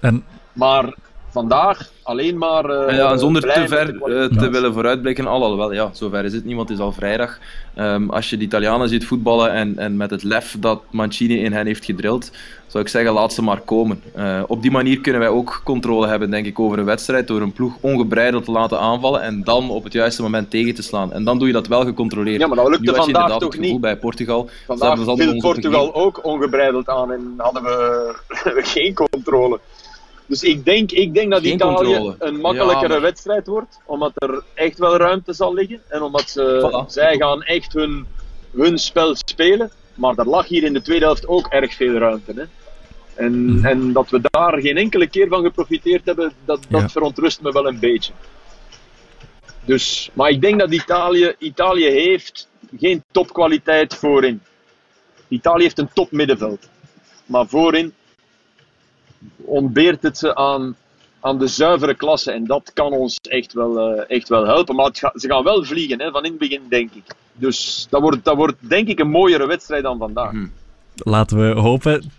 Ja. 0.00 0.08
En 0.08 0.24
Maar 0.52 0.94
vandaag 1.30 1.88
alleen 2.02 2.38
maar. 2.38 2.64
eh, 2.64 2.96
Ja, 2.96 3.10
en 3.10 3.18
zonder 3.18 3.42
te 3.42 3.64
ver 3.68 4.02
eh, 4.02 4.24
te 4.38 4.50
willen 4.50 4.72
vooruitblikken, 4.72 5.26
alhoewel, 5.26 5.72
ja, 5.72 5.90
zover 5.92 6.24
is 6.24 6.32
het 6.32 6.44
niet, 6.44 6.56
want 6.56 6.68
het 6.68 6.78
is 6.78 6.84
al 6.84 6.92
vrijdag. 6.92 7.38
Ehm, 7.74 8.08
als 8.08 8.30
je 8.30 8.36
de 8.36 8.44
Italianen 8.44 8.88
ziet 8.88 9.06
voetballen 9.06 9.52
en, 9.52 9.78
en 9.78 9.96
met 9.96 10.10
het 10.10 10.22
lef 10.22 10.56
dat 10.58 10.82
Mancini 10.90 11.44
in 11.44 11.52
hen 11.52 11.66
heeft 11.66 11.84
gedrild, 11.84 12.30
zou 12.66 12.84
ik 12.84 12.90
zeggen, 12.90 13.12
laat 13.12 13.32
ze 13.32 13.42
maar 13.42 13.60
komen. 13.60 14.02
Eh, 14.14 14.42
op 14.46 14.62
die 14.62 14.70
manier 14.70 15.00
kunnen 15.00 15.20
wij 15.20 15.30
ook 15.30 15.60
controle 15.64 16.06
hebben, 16.06 16.30
denk 16.30 16.46
ik, 16.46 16.58
over 16.58 16.78
een 16.78 16.84
wedstrijd, 16.84 17.26
door 17.28 17.40
een 17.40 17.52
ploeg 17.52 17.74
ongebreideld 17.80 18.44
te 18.44 18.50
laten 18.50 18.78
aanvallen 18.78 19.22
en 19.22 19.42
dan 19.44 19.70
op 19.70 19.84
het 19.84 19.92
juiste 19.92 20.22
moment 20.22 20.50
tegen 20.50 20.74
te 20.74 20.82
slaan. 20.82 21.12
En 21.12 21.24
dan 21.24 21.38
doe 21.38 21.46
je 21.46 21.52
dat 21.52 21.66
wel 21.66 21.84
gecontroleerd. 21.84 22.40
Ja, 22.40 22.46
maar 22.46 22.56
dat 22.56 22.68
lukte 22.68 22.84
vandaag 22.84 23.06
inderdaad 23.06 23.30
toch 23.30 23.42
het 23.42 23.52
gevoel 23.54 23.70
niet. 23.72 23.80
bij 23.80 23.96
Portugal. 23.96 24.48
Vandaag 24.66 24.98
viel 25.16 25.36
Portugal 25.40 25.94
ook 25.94 26.24
ongebreideld 26.24 26.88
aan 26.88 27.12
en 27.12 27.34
hadden 27.36 27.62
we 27.62 28.14
geen 28.74 28.94
controle. 28.94 29.60
Dus 30.30 30.42
ik 30.42 30.64
denk, 30.64 30.90
ik 30.92 31.14
denk 31.14 31.30
dat 31.30 31.42
Geen 31.42 31.52
Italië 31.54 31.74
controle. 31.94 32.14
een 32.18 32.36
makkelijkere 32.40 32.82
Ja, 32.82 32.88
maar- 32.88 33.00
wedstrijd 33.00 33.46
wordt, 33.46 33.80
omdat 33.86 34.12
er 34.14 34.42
echt 34.54 34.78
wel 34.78 34.96
ruimte 34.96 35.32
zal 35.32 35.54
liggen 35.54 35.82
en 35.88 36.02
omdat 36.02 36.30
ze, 36.30 36.70
Voilà. 36.86 36.86
zij 36.92 37.16
gaan 37.16 37.42
echt 37.42 37.72
hun, 37.72 38.06
hun 38.56 38.78
spel 38.78 39.14
spelen. 39.14 39.70
Maar 39.94 40.14
er 40.16 40.28
lag 40.28 40.46
hier 40.48 40.64
in 40.64 40.72
de 40.72 40.82
tweede 40.82 41.04
helft 41.04 41.26
ook 41.28 41.46
erg 41.46 41.74
veel 41.74 41.92
ruimte. 41.92 42.32
Hè? 42.36 42.42
En, 43.24 43.44
Mhm. 43.54 43.66
en 43.66 43.92
dat 43.92 44.10
we 44.10 44.20
daar 44.30 44.60
geen 44.60 44.76
enkele 44.76 45.06
keer 45.06 45.28
van 45.28 45.42
geprofiteerd 45.42 46.04
hebben, 46.04 46.32
dat, 46.44 46.60
dat 46.68 46.80
Ja. 46.80 46.88
verontrust 46.88 47.40
me 47.42 47.52
wel 47.52 47.66
een 47.66 47.78
beetje. 47.78 48.12
Dus, 49.64 50.10
maar 50.12 50.30
ik 50.30 50.40
denk 50.40 50.58
dat 50.60 50.72
Italië, 50.72 51.34
Italië 51.38 51.90
heeft 51.90 52.48
geen 52.78 53.02
topkwaliteit 53.10 53.94
voorin. 53.94 54.42
Italië 55.28 55.62
heeft 55.62 55.78
een 55.78 55.92
topmiddenveld. 55.94 56.68
Maar 57.26 57.46
voorin 57.46 57.92
ontbeert 59.36 60.02
het 60.02 60.18
ze 60.18 60.34
aan, 60.34 60.76
aan 61.20 61.38
de 61.38 61.46
zuivere 61.46 61.94
klasse. 61.94 62.30
En 62.32 62.44
dat 62.46 62.70
kan 62.74 62.92
ons 62.92 63.18
echt 63.22 63.52
wel, 63.52 63.78
eh, 63.78 64.16
echt 64.16 64.28
wel 64.28 64.46
helpen. 64.46 64.74
Maar 64.76 64.86
het 64.86 64.98
ga- 64.98 65.12
ze 65.14 65.28
gaan 65.28 65.44
wel 65.44 65.64
vliegen, 65.64 66.00
hè, 66.00 66.10
van 66.10 66.24
in 66.24 66.30
het 66.30 66.38
begin, 66.40 66.60
denk 66.68 66.90
ik. 66.94 67.02
Dus 67.32 67.86
dat 67.90 68.00
wordt, 68.00 68.24
dat 68.24 68.36
wordt 68.36 68.56
denk 68.60 68.88
ik 68.88 68.98
een 68.98 69.10
mooiere 69.10 69.46
wedstrijd 69.46 69.82
dan 69.82 69.98
vandaag. 69.98 70.32
Mhm. 70.32 70.46
laten 71.02 71.38
we 71.54 71.60
hopen. 71.60 72.10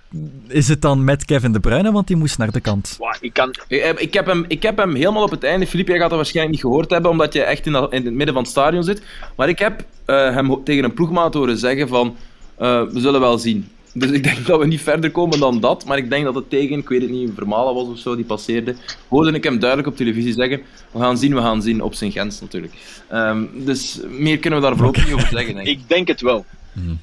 Is 0.47 0.67
het 0.67 0.81
dan 0.81 1.03
met 1.03 1.25
Kevin 1.25 1.51
De 1.51 1.59
Bruyne, 1.59 1.91
want 1.91 2.07
die 2.07 2.15
moest 2.15 2.37
naar 2.37 2.51
de 2.51 2.59
kant. 2.61 2.95
Ik 3.21 3.33
kan, 3.33 3.49
Ik, 3.67 3.83
heb- 3.83 3.99
ik, 3.99 4.13
heb 4.13 4.25
hem, 4.25 4.45
ik 4.47 4.63
heb 4.63 4.77
hem 4.77 4.95
helemaal 4.95 5.23
op 5.23 5.31
het 5.31 5.43
einde. 5.43 5.67
Filip, 5.67 5.87
jij 5.87 5.97
gaat 5.97 6.07
dat 6.09 6.17
waarschijnlijk 6.17 6.55
niet 6.55 6.65
gehoord 6.65 6.89
hebben, 6.89 7.11
omdat 7.11 7.33
je 7.33 7.43
echt 7.43 7.65
in, 7.65 7.71
dat- 7.71 7.93
in 7.93 8.05
het 8.05 8.13
midden 8.13 8.33
van 8.33 8.43
het 8.43 8.51
stadion 8.51 8.83
zit. 8.83 9.01
Maar 9.35 9.49
ik 9.49 9.59
heb 9.59 9.83
eh, 10.05 10.15
hem 10.33 10.63
tegen 10.63 10.83
een 10.83 10.93
ploegmaat 10.93 11.33
horen 11.33 11.57
zeggen 11.57 11.87
van, 11.87 12.15
eh, 12.57 12.81
we 12.83 12.99
zullen 12.99 13.19
wel 13.19 13.37
zien. 13.37 13.69
Dus 13.93 14.11
ik 14.11 14.23
denk 14.23 14.45
dat 14.45 14.59
we 14.59 14.65
niet 14.65 14.81
verder 14.81 15.11
komen 15.11 15.39
dan 15.39 15.59
dat. 15.59 15.85
Maar 15.85 15.97
ik 15.97 16.09
denk 16.09 16.23
dat 16.23 16.35
het 16.35 16.49
tegen, 16.49 16.77
ik 16.77 16.89
weet 16.89 17.01
het 17.01 17.09
niet, 17.09 17.29
een 17.29 17.35
Vermalen 17.35 17.73
was 17.73 17.87
of 17.87 17.97
zo, 17.97 18.15
die 18.15 18.25
passeerde. 18.25 18.75
Hoorde 19.07 19.31
ik 19.31 19.43
hem 19.43 19.59
duidelijk 19.59 19.89
op 19.89 19.95
televisie 19.97 20.33
zeggen, 20.33 20.61
we 20.91 20.99
gaan 20.99 21.17
zien, 21.17 21.35
we 21.35 21.41
gaan 21.41 21.61
zien. 21.61 21.81
Op 21.81 21.93
zijn 21.93 22.11
grens 22.11 22.41
natuurlijk. 22.41 22.73
Ehm, 23.09 23.45
dus 23.53 23.99
meer 24.09 24.37
kunnen 24.37 24.59
we 24.59 24.65
daar 24.65 24.75
voorlopig 24.75 25.05
niet 25.05 25.13
over 25.13 25.27
zeggen, 25.27 25.55
denk 25.55 25.67
ik. 25.67 25.79
ik 25.79 25.89
denk 25.89 26.07
het 26.07 26.21
wel. 26.21 26.45
Mhm. 26.73 26.93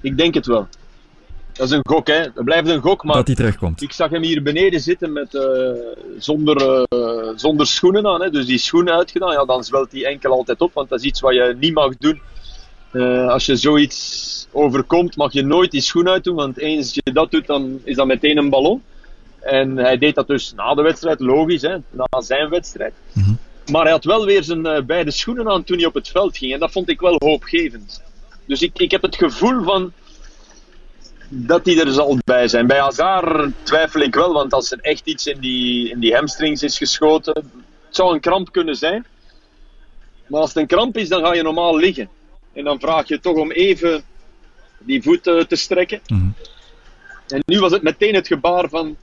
Ik 0.00 0.16
denk 0.16 0.34
het 0.34 0.46
wel. 0.46 0.68
Dat 1.52 1.66
is 1.66 1.72
een 1.72 1.86
gok, 1.88 2.06
hè. 2.06 2.14
Het 2.14 2.44
blijft 2.44 2.68
een 2.68 2.80
gok, 2.80 3.04
maar 3.04 3.16
Dat 3.16 3.26
hij 3.26 3.36
terugkomt. 3.36 3.82
ik 3.82 3.92
zag 3.92 4.10
hem 4.10 4.22
hier 4.22 4.42
beneden 4.42 4.80
zitten 4.80 5.12
met, 5.12 5.34
eh, 5.34 5.42
zonder, 6.18 6.84
eh, 6.88 7.28
zonder 7.36 7.66
schoenen 7.66 8.06
aan. 8.06 8.22
Hè. 8.22 8.30
Dus 8.30 8.46
die 8.46 8.58
schoenen 8.58 8.94
uitgedaan, 8.94 9.32
ja, 9.32 9.44
dan 9.44 9.64
zwelt 9.64 9.90
die 9.90 10.06
enkel 10.06 10.32
altijd 10.32 10.60
op, 10.60 10.74
want 10.74 10.88
dat 10.88 10.98
is 10.98 11.04
iets 11.04 11.20
wat 11.20 11.34
je 11.34 11.56
niet 11.60 11.74
mag 11.74 11.96
doen. 11.96 12.20
Eh, 12.90 13.28
als 13.28 13.46
je 13.46 13.56
zoiets 13.56 14.41
overkomt, 14.52 15.16
mag 15.16 15.32
je 15.32 15.42
nooit 15.42 15.70
die 15.70 15.80
schoen 15.80 16.08
uitdoen, 16.08 16.34
want 16.34 16.58
eens 16.58 16.94
je 16.94 17.12
dat 17.12 17.30
doet, 17.30 17.46
dan 17.46 17.80
is 17.84 17.96
dat 17.96 18.06
meteen 18.06 18.36
een 18.36 18.50
ballon. 18.50 18.82
En 19.40 19.76
hij 19.76 19.98
deed 19.98 20.14
dat 20.14 20.26
dus 20.26 20.52
na 20.56 20.74
de 20.74 20.82
wedstrijd, 20.82 21.20
logisch, 21.20 21.62
hè, 21.62 21.76
na 21.90 22.20
zijn 22.20 22.48
wedstrijd. 22.48 22.92
Mhm. 23.12 23.32
Maar 23.70 23.82
hij 23.82 23.90
had 23.90 24.04
wel 24.04 24.24
weer 24.24 24.42
zijn 24.42 24.66
eh, 24.66 24.82
beide 24.82 25.10
schoenen 25.10 25.48
aan 25.48 25.64
toen 25.64 25.76
hij 25.76 25.86
op 25.86 25.94
het 25.94 26.08
veld 26.08 26.36
ging. 26.36 26.52
En 26.52 26.58
dat 26.58 26.72
vond 26.72 26.88
ik 26.88 27.00
wel 27.00 27.16
hoopgevend. 27.18 28.02
Dus 28.44 28.62
ik, 28.62 28.78
ik 28.78 28.90
heb 28.90 29.02
het 29.02 29.16
gevoel 29.16 29.62
van. 29.62 29.92
dat 31.28 31.64
die 31.64 31.84
er 31.84 31.92
zal 31.92 32.18
bij 32.24 32.48
zijn. 32.48 32.66
Bij 32.66 32.80
Hazard 32.80 33.52
twijfel 33.62 34.00
ik 34.00 34.14
wel, 34.14 34.32
want 34.32 34.52
als 34.52 34.72
er 34.72 34.78
echt 34.80 35.06
iets 35.06 35.26
in 35.26 35.40
die, 35.40 35.90
in 35.90 35.98
die 35.98 36.14
hamstrings 36.14 36.62
is 36.62 36.78
geschoten, 36.78 37.34
het 37.34 37.96
zou 37.96 38.14
een 38.14 38.20
kramp 38.20 38.52
kunnen 38.52 38.76
zijn. 38.76 39.06
Maar 40.26 40.40
als 40.40 40.48
het 40.48 40.58
een 40.58 40.66
kramp 40.66 40.96
is, 40.96 41.08
dan 41.08 41.24
ga 41.24 41.34
je 41.34 41.42
normaal 41.42 41.76
liggen. 41.76 42.08
En 42.52 42.64
dan 42.64 42.80
vraag 42.80 43.08
je 43.08 43.20
toch 43.20 43.36
om 43.36 43.50
even 43.50 44.04
die 44.84 45.02
voet 45.02 45.26
eh, 45.26 45.40
te 45.40 45.56
strekken. 45.56 46.00
En 47.28 47.42
nu 47.46 47.60
was 47.60 47.72
het 47.72 47.82
meteen 47.82 48.14
het 48.14 48.26
gebaar 48.26 48.68
van. 48.68 48.96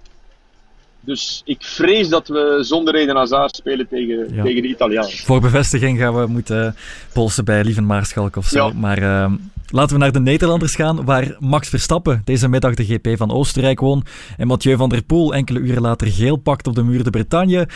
Dus 1.01 1.41
ik 1.45 1.63
vrees 1.63 2.09
dat 2.09 2.27
we 2.27 2.57
zonder 2.61 2.93
reden 2.93 3.15
Hazard 3.15 3.55
spelen 3.55 3.87
tegen, 3.87 4.33
Ja. 4.35 4.43
tegen 4.43 4.61
de 4.61 4.67
Italianen. 4.67 5.11
Voor 5.11 5.41
bevestiging 5.41 5.99
gaan 5.99 6.15
we 6.15 6.27
moeten 6.27 6.75
polsen 7.13 7.45
bij 7.45 7.63
Lieven 7.63 7.85
Maarschalk 7.85 8.35
of 8.35 8.45
zo. 8.47 8.67
Ja. 8.67 8.73
Maar 8.73 8.97
ehm, 8.97 9.33
laten 9.67 9.93
we 9.95 10.01
naar 10.01 10.11
de 10.11 10.19
Nederlanders 10.19 10.75
gaan, 10.75 11.05
waar 11.05 11.35
Max 11.39 11.69
Verstappen 11.69 12.21
deze 12.25 12.47
middag 12.47 12.73
de 12.73 12.85
GP 12.85 13.17
van 13.17 13.31
Oostenrijk 13.31 13.79
won 13.79 14.03
en 14.37 14.47
Mathieu 14.47 14.77
van 14.77 14.89
der 14.89 15.03
Poel 15.03 15.33
enkele 15.33 15.59
uren 15.59 15.81
later 15.81 16.07
geel 16.07 16.35
pakt 16.35 16.67
op 16.67 16.75
de 16.75 16.83
muur 16.83 17.03
de 17.03 17.09
Bretagne. 17.09 17.67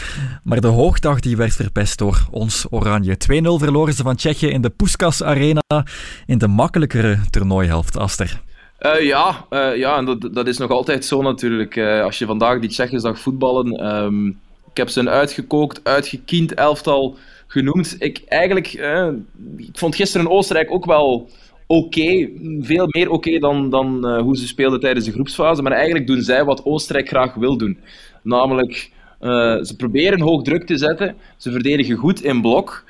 Maar 0.43 0.61
de 0.61 0.67
hoogdag 0.67 1.19
die 1.19 1.37
werd 1.37 1.53
verpest 1.55 1.97
door 1.97 2.27
ons 2.31 2.65
Oranje. 2.69 3.17
2-0 3.17 3.59
verloren 3.59 3.93
ze 3.93 4.03
van 4.03 4.15
Tsjechië 4.15 4.47
in 4.47 4.61
de 4.61 4.69
Puskas 4.69 5.23
Arena 5.23 5.61
in 6.25 6.37
de 6.37 6.47
makkelijkere 6.47 7.19
toernooihelft, 7.29 7.97
Aster. 7.97 8.41
Eh, 8.83 9.01
ja, 9.01 9.45
eh, 9.49 9.75
ja, 9.75 9.97
en 9.97 10.05
dat, 10.05 10.29
dat 10.33 10.47
is 10.47 10.57
nog 10.57 10.69
altijd 10.69 11.05
zo 11.05 11.21
natuurlijk. 11.21 11.75
Eh, 11.75 12.03
als 12.03 12.19
je 12.19 12.25
vandaag 12.25 12.59
die 12.59 12.69
Tsjechen 12.69 12.99
zag 12.99 13.19
voetballen, 13.19 13.71
ehm, 13.71 14.27
ik 14.27 14.77
heb 14.77 14.89
ze 14.89 14.99
een 14.99 15.09
uitgekookt, 15.09 15.79
uitgekiend 15.83 16.53
elftal 16.53 17.17
genoemd. 17.47 17.95
Ik 17.99 18.21
eigenlijk, 18.27 18.73
ik 19.57 19.69
vond 19.73 19.95
gisteren 19.95 20.29
Oostenrijk 20.29 20.71
ook 20.71 20.85
wel 20.85 21.29
oké, 21.67 22.29
veel 22.59 22.85
meer 22.87 23.09
oké 23.09 23.39
dan, 23.39 23.69
dan 23.69 24.19
hoe 24.19 24.37
ze 24.37 24.47
speelden 24.47 24.79
tijdens 24.79 25.05
de 25.05 25.11
groepsfase. 25.11 25.61
Maar 25.61 25.71
eigenlijk 25.71 26.07
doen 26.07 26.21
zij 26.21 26.45
wat 26.45 26.65
Oostenrijk 26.65 27.07
graag 27.07 27.33
wil 27.33 27.57
doen. 27.57 27.77
Namelijk, 28.23 28.91
ze 29.61 29.73
proberen 29.77 30.21
hoog 30.21 30.41
druk 30.41 30.65
te 30.65 30.77
zetten, 30.77 31.15
ze 31.37 31.51
verdedigen 31.51 31.95
goed 31.95 32.23
in 32.23 32.41
blok. 32.41 32.83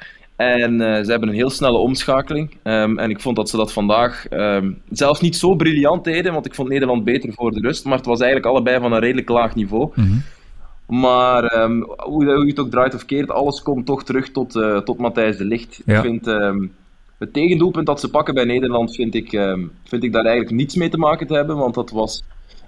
En 0.51 0.81
eh, 0.81 1.03
ze 1.03 1.12
hebben 1.12 1.29
een 1.29 1.35
heel 1.35 1.50
snelle 1.50 1.77
omschakeling. 1.77 2.57
Ehm, 2.63 2.97
en 2.97 3.09
ik 3.09 3.21
vond 3.21 3.35
dat 3.35 3.50
ze 3.50 3.57
dat 3.57 3.73
vandaag 3.73 4.27
ehm, 4.27 4.71
zelfs 4.89 5.21
niet 5.21 5.35
zo 5.35 5.55
briljant 5.55 6.03
deden, 6.03 6.33
want 6.33 6.45
ik 6.45 6.55
vond 6.55 6.69
Nederland 6.69 7.03
beter 7.03 7.33
voor 7.33 7.51
de 7.51 7.59
rust. 7.59 7.85
Maar 7.85 7.97
het 7.97 8.05
was 8.05 8.19
eigenlijk 8.19 8.51
allebei 8.51 8.79
van 8.79 8.91
een 8.91 9.00
redelijk 9.00 9.29
laag 9.29 9.55
niveau. 9.55 9.91
Maar 10.88 11.43
ehm, 11.43 11.81
hoe, 11.81 12.33
hoe 12.33 12.43
je 12.43 12.50
het 12.50 12.59
ook 12.59 12.71
draait 12.71 12.95
of 12.95 13.05
keert, 13.05 13.31
alles 13.31 13.62
komt 13.62 13.85
toch 13.85 14.03
terug 14.03 14.31
tot, 14.31 14.55
eh, 14.55 14.77
tot 14.77 14.97
Matthijs 14.97 15.38
de. 15.38 15.67
Ja. 15.85 15.95
Ik 15.95 16.01
vind 16.01 16.25
het 17.17 17.33
tegendoelpunt 17.33 17.85
dat 17.85 18.00
ze 18.00 18.09
pakken 18.09 18.33
bij 18.33 18.45
Nederland, 18.45 18.95
vind 18.95 19.15
ik, 19.15 19.29
vind 19.83 20.03
ik 20.03 20.13
daar 20.13 20.25
eigenlijk 20.25 20.55
niets 20.55 20.75
mee 20.75 20.89
te 20.89 20.97
maken 20.97 21.27
te 21.27 21.33
hebben. 21.33 21.57
Want 21.57 21.73
dat 21.73 21.91
was 21.91 22.23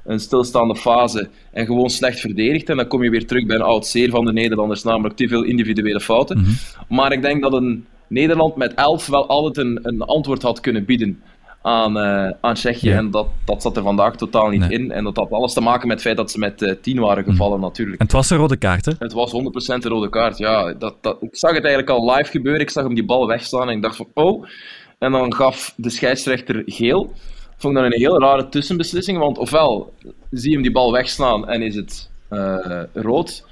een 0.06 0.20
stilstaande 0.20 0.76
fase 0.76 1.30
en 1.52 1.66
gewoon 1.66 1.90
slecht 1.90 2.20
verdedigd. 2.20 2.70
En 2.70 2.78
dan 2.78 2.88
kom 2.88 3.04
je 3.04 3.10
weer 3.10 3.28
terug 3.28 3.46
bij 3.46 3.56
een 3.56 3.62
oud 3.62 3.88
zeer 3.88 4.10
van 4.10 4.26
de 4.26 4.34
Nederlanders, 4.34 4.84
namelijk 4.84 5.16
te 5.16 5.28
veel 5.28 5.44
individuele 5.44 6.00
fouten. 6.00 6.46
Maar 6.90 7.12
ik 7.12 7.22
denk 7.22 7.42
dat 7.44 7.54
een 7.54 7.86
Nederland 8.08 8.56
met 8.56 8.74
11 8.74 9.08
wel 9.08 9.28
altijd 9.28 9.58
een, 9.58 9.80
een 9.82 10.02
antwoord 10.02 10.42
had 10.42 10.60
kunnen 10.60 10.86
bieden 10.86 11.22
aan, 11.62 11.98
eh, 11.98 12.32
aan 12.42 12.54
Tsjechië. 12.54 12.90
Ja. 12.90 12.98
En 12.98 13.12
dat, 13.12 13.28
dat 13.46 13.62
zat 13.62 13.78
er 13.78 13.84
vandaag 13.84 14.16
totaal 14.16 14.50
niet 14.50 14.60
Nee. 14.60 14.70
in. 14.70 14.92
En 14.92 15.04
dat 15.04 15.16
had 15.16 15.32
alles 15.32 15.54
te 15.54 15.62
maken 15.62 15.88
met 15.88 15.96
het 15.98 16.06
feit 16.06 16.18
dat 16.18 16.32
ze 16.32 16.40
met 16.40 16.62
eh 16.62 16.74
10 16.82 17.00
waren 17.00 17.24
gevallen, 17.24 17.60
natuurlijk. 17.60 18.00
En 18.00 18.06
het 18.06 18.16
was 18.16 18.30
een 18.30 18.38
rode 18.38 18.58
kaart, 18.58 18.86
hè? 18.86 18.92
Het 19.00 19.14
was 19.14 19.32
100% 19.32 19.86
een 19.86 19.92
rode 19.92 20.10
kaart. 20.10 20.38
Ja, 20.38 20.74
dat, 20.74 20.96
dat, 21.02 21.18
ik 21.22 21.36
zag 21.38 21.52
het 21.52 21.64
eigenlijk 21.66 21.90
al 21.90 22.16
live 22.16 22.32
gebeuren. 22.32 22.62
Ik 22.62 22.70
zag 22.70 22.84
hem 22.84 22.94
die 22.96 23.06
bal 23.06 23.28
wegslaan 23.28 23.70
en 23.70 23.76
ik 23.76 23.82
dacht 23.82 23.96
van 23.96 24.08
oh. 24.14 24.46
En 25.00 25.12
dan 25.12 25.34
gaf 25.34 25.74
de 25.78 25.90
scheidsrechter 25.90 26.64
geel. 26.66 27.12
Ik 27.56 27.62
vond 27.62 27.76
dat 27.76 27.84
een 27.84 28.00
heel 28.00 28.20
rare 28.20 28.50
tussenbeslissing. 28.50 29.18
Want 29.18 29.38
ofwel 29.38 29.94
zie 30.32 30.50
je 30.50 30.54
hem 30.54 30.64
die 30.64 30.72
bal 30.72 30.92
wegslaan 30.92 31.48
en 31.48 31.62
is 31.62 31.76
het 31.76 32.10
eh, 32.30 32.82
rood. 32.94 33.44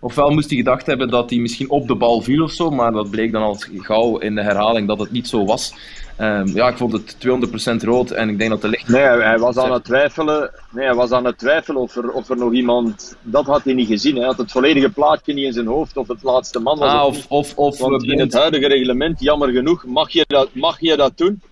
Ofwel 0.00 0.30
moest 0.30 0.48
hij 0.48 0.58
gedacht 0.58 0.86
hebben 0.86 1.08
dat 1.08 1.30
hij 1.30 1.38
misschien 1.38 1.70
op 1.70 1.88
de 1.88 1.94
bal 1.94 2.20
viel 2.20 2.42
of 2.42 2.50
zo. 2.50 2.70
Maar 2.70 2.92
dat 2.92 3.10
bleek 3.10 3.32
dan 3.32 3.42
al 3.42 3.56
gauw 3.76 4.18
in 4.18 4.34
de 4.34 4.42
herhaling 4.42 4.88
dat 4.88 4.98
het 4.98 5.10
niet 5.10 5.28
zo 5.28 5.44
was. 5.44 5.74
Ehm, 6.16 6.46
ja, 6.46 6.68
ik 6.68 6.76
vond 6.76 6.92
het 6.92 7.16
200% 7.18 7.82
rood. 7.82 8.10
En 8.10 8.28
ik 8.28 8.38
denk 8.38 8.50
dat 8.50 8.60
de 8.60 8.68
licht. 8.68 8.88
Nee, 8.88 9.02
hij 9.02 9.38
was 9.38 9.56
aan 9.56 9.72
het 9.72 9.84
twijfelen, 9.84 10.50
nee, 10.70 10.86
hij 10.86 10.94
was 10.94 11.10
aan 11.10 11.24
het 11.24 11.38
twijfelen 11.38 11.82
of, 11.82 11.96
er, 11.96 12.10
of 12.10 12.30
er 12.30 12.36
nog 12.36 12.52
iemand. 12.52 13.16
Dat 13.22 13.46
had 13.46 13.64
hij 13.64 13.74
niet 13.74 13.88
gezien. 13.88 14.16
Hij 14.16 14.24
had 14.24 14.38
het 14.38 14.52
volledige 14.52 14.90
plaatje 14.90 15.34
niet 15.34 15.44
in 15.44 15.52
zijn 15.52 15.66
hoofd 15.66 15.96
of 15.96 16.08
het 16.08 16.22
laatste 16.22 16.58
man 16.58 16.78
was. 16.78 16.92
Ah, 16.92 17.06
of 17.06 17.26
of, 17.28 17.56
of, 17.56 17.80
of 17.80 18.02
in 18.02 18.20
het 18.20 18.34
huidige 18.34 18.66
reglement, 18.66 19.20
jammer 19.20 19.48
genoeg, 19.48 19.84
mag 19.86 20.10
je 20.10 20.24
dat, 20.26 20.48
mag 20.52 20.80
je 20.80 20.96
dat 20.96 21.12
doen. 21.16 21.42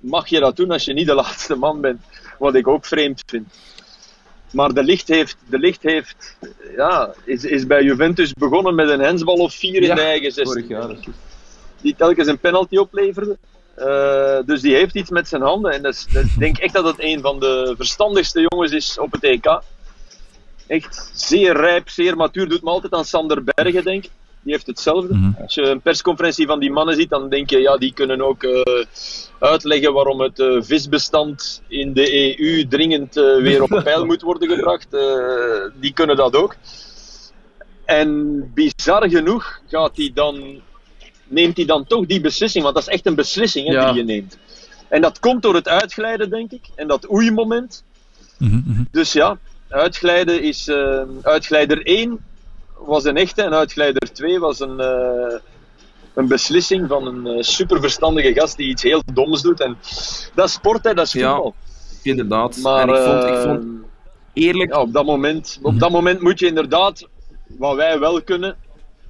Mag 0.00 0.28
je 0.28 0.40
dat 0.40 0.56
doen 0.56 0.70
als 0.70 0.84
je 0.84 0.92
niet 0.92 1.06
de 1.06 1.14
laatste 1.14 1.54
man 1.54 1.80
bent. 1.80 2.00
Wat 2.38 2.54
ik 2.54 2.68
ook 2.68 2.84
vreemd 2.86 3.22
vind. 3.26 3.46
Maar 4.52 4.72
de 4.72 4.82
licht 4.84 5.08
heeft, 5.08 5.36
de 5.48 5.58
licht 5.58 5.82
heeft 5.82 6.36
ja, 6.76 7.14
is, 7.24 7.44
is 7.44 7.66
bij 7.66 7.82
Juventus 7.82 8.32
begonnen 8.32 8.74
met 8.74 8.88
een 8.88 9.00
hensbal 9.00 9.34
of 9.34 9.54
vier 9.54 9.74
in 9.74 9.82
Ja, 9.82 9.94
de 9.94 10.00
eigen 10.00 10.32
16. 10.32 10.44
vorig 10.54 10.68
jaar. 10.68 10.88
dat 10.88 10.98
is- 10.98 11.06
die 11.80 11.94
telkens 11.96 12.28
een 12.28 12.38
penalty 12.38 12.76
opleverde. 12.76 13.36
Eh, 13.74 14.38
dus 14.46 14.60
die 14.60 14.74
heeft 14.74 14.94
iets 14.94 15.10
met 15.10 15.28
zijn 15.28 15.42
handen. 15.42 15.72
En 15.72 15.82
dat, 15.82 16.06
ik 16.12 16.38
denk 16.38 16.58
echt 16.58 16.74
dat 16.74 16.84
het 16.84 16.96
een 16.98 17.20
van 17.20 17.40
de 17.40 17.74
verstandigste 17.76 18.46
jongens 18.48 18.72
is 18.72 18.98
op 18.98 19.12
het 19.12 19.24
EK. 19.24 19.60
Echt 20.66 21.10
zeer 21.14 21.56
rijp, 21.56 21.88
zeer 21.88 22.16
matuur. 22.16 22.48
Doet 22.48 22.62
me 22.62 22.70
altijd 22.70 22.92
aan 22.92 23.04
Sander 23.04 23.44
Bergen 23.44 23.84
denken. 23.84 24.10
Die 24.42 24.52
heeft 24.52 24.66
hetzelfde. 24.66 25.14
Mhm. 25.14 25.42
Als 25.42 25.54
je 25.54 25.62
een 25.62 25.80
persconferentie 25.80 26.46
van 26.46 26.60
die 26.60 26.70
mannen 26.70 26.94
ziet, 26.94 27.10
dan 27.10 27.28
denk 27.28 27.50
je, 27.50 27.58
ja, 27.58 27.76
die 27.76 27.92
kunnen 27.92 28.22
ook 28.22 28.42
eh, 28.42 28.84
uitleggen 29.38 29.92
waarom 29.92 30.20
het 30.20 30.38
eh, 30.40 30.56
visbestand 30.60 31.62
in 31.68 31.92
de 31.92 32.38
EU 32.40 32.68
dringend 32.68 33.16
eh, 33.16 33.36
weer 33.36 33.62
op 33.62 33.80
peil 33.84 34.04
moet 34.04 34.22
worden 34.22 34.48
gebracht. 34.48 34.86
Die 35.80 35.92
kunnen 35.92 36.16
dat 36.16 36.36
ook. 36.36 36.56
En 37.84 38.40
bizar 38.54 39.08
genoeg 39.10 39.60
gaat 39.66 39.96
hij 39.96 40.10
dan 40.14 40.60
neemt 41.30 41.56
hij 41.56 41.66
dan 41.66 41.84
toch 41.84 42.06
die 42.06 42.20
beslissing, 42.20 42.64
want 42.64 42.76
dat 42.76 42.86
is 42.88 42.92
echt 42.92 43.06
een 43.06 43.14
beslissing 43.14 43.66
hè, 43.66 43.72
Ja. 43.72 43.86
die 43.92 44.00
je 44.00 44.04
neemt. 44.04 44.38
En 44.88 45.00
dat 45.00 45.18
komt 45.18 45.42
door 45.42 45.54
het 45.54 45.68
uitglijden, 45.68 46.30
denk 46.30 46.50
ik, 46.50 46.64
en 46.74 46.88
dat 46.88 47.10
oeimoment. 47.10 47.84
Mhm. 48.38 48.82
Dus 48.90 49.12
ja, 49.12 49.38
uitglijden 49.68 50.42
is. 50.42 50.70
uitglijder 51.22 51.86
1 51.86 52.18
was 52.78 53.04
een 53.04 53.16
echte, 53.16 53.42
en 53.42 53.54
uitglijder 53.54 54.12
2 54.12 54.38
was 54.38 54.60
een, 54.60 54.80
eh, 54.80 55.38
een 56.14 56.28
beslissing 56.28 56.88
van 56.88 57.06
een 57.06 57.26
eh, 57.26 57.42
superverstandige 57.42 58.32
gast 58.32 58.56
die 58.56 58.68
iets 58.68 58.82
heel 58.82 59.02
doms 59.12 59.42
doet. 59.42 59.60
En 59.60 59.76
dat 60.34 60.48
is 60.48 60.52
sport, 60.52 60.84
hè, 60.84 60.94
dat 60.94 61.06
is 61.06 61.12
Ja, 61.12 61.34
voetbal. 61.34 61.54
Inderdaad. 62.02 62.56
Maar 62.56 62.88
en 62.88 62.94
ik 62.94 63.02
vond, 63.02 63.22
ik 63.22 63.34
eh, 63.34 63.42
vond 63.42 63.64
eerlijk. 64.32 64.72
ja, 64.72 64.80
op, 64.80 64.92
dat 64.92 65.04
moment, 65.04 65.58
op 65.62 65.78
dat 65.78 65.90
moment 65.90 66.20
moet 66.20 66.38
je 66.38 66.46
inderdaad, 66.46 67.08
wat 67.46 67.76
wij 67.76 67.98
wel 67.98 68.22
kunnen, 68.22 68.56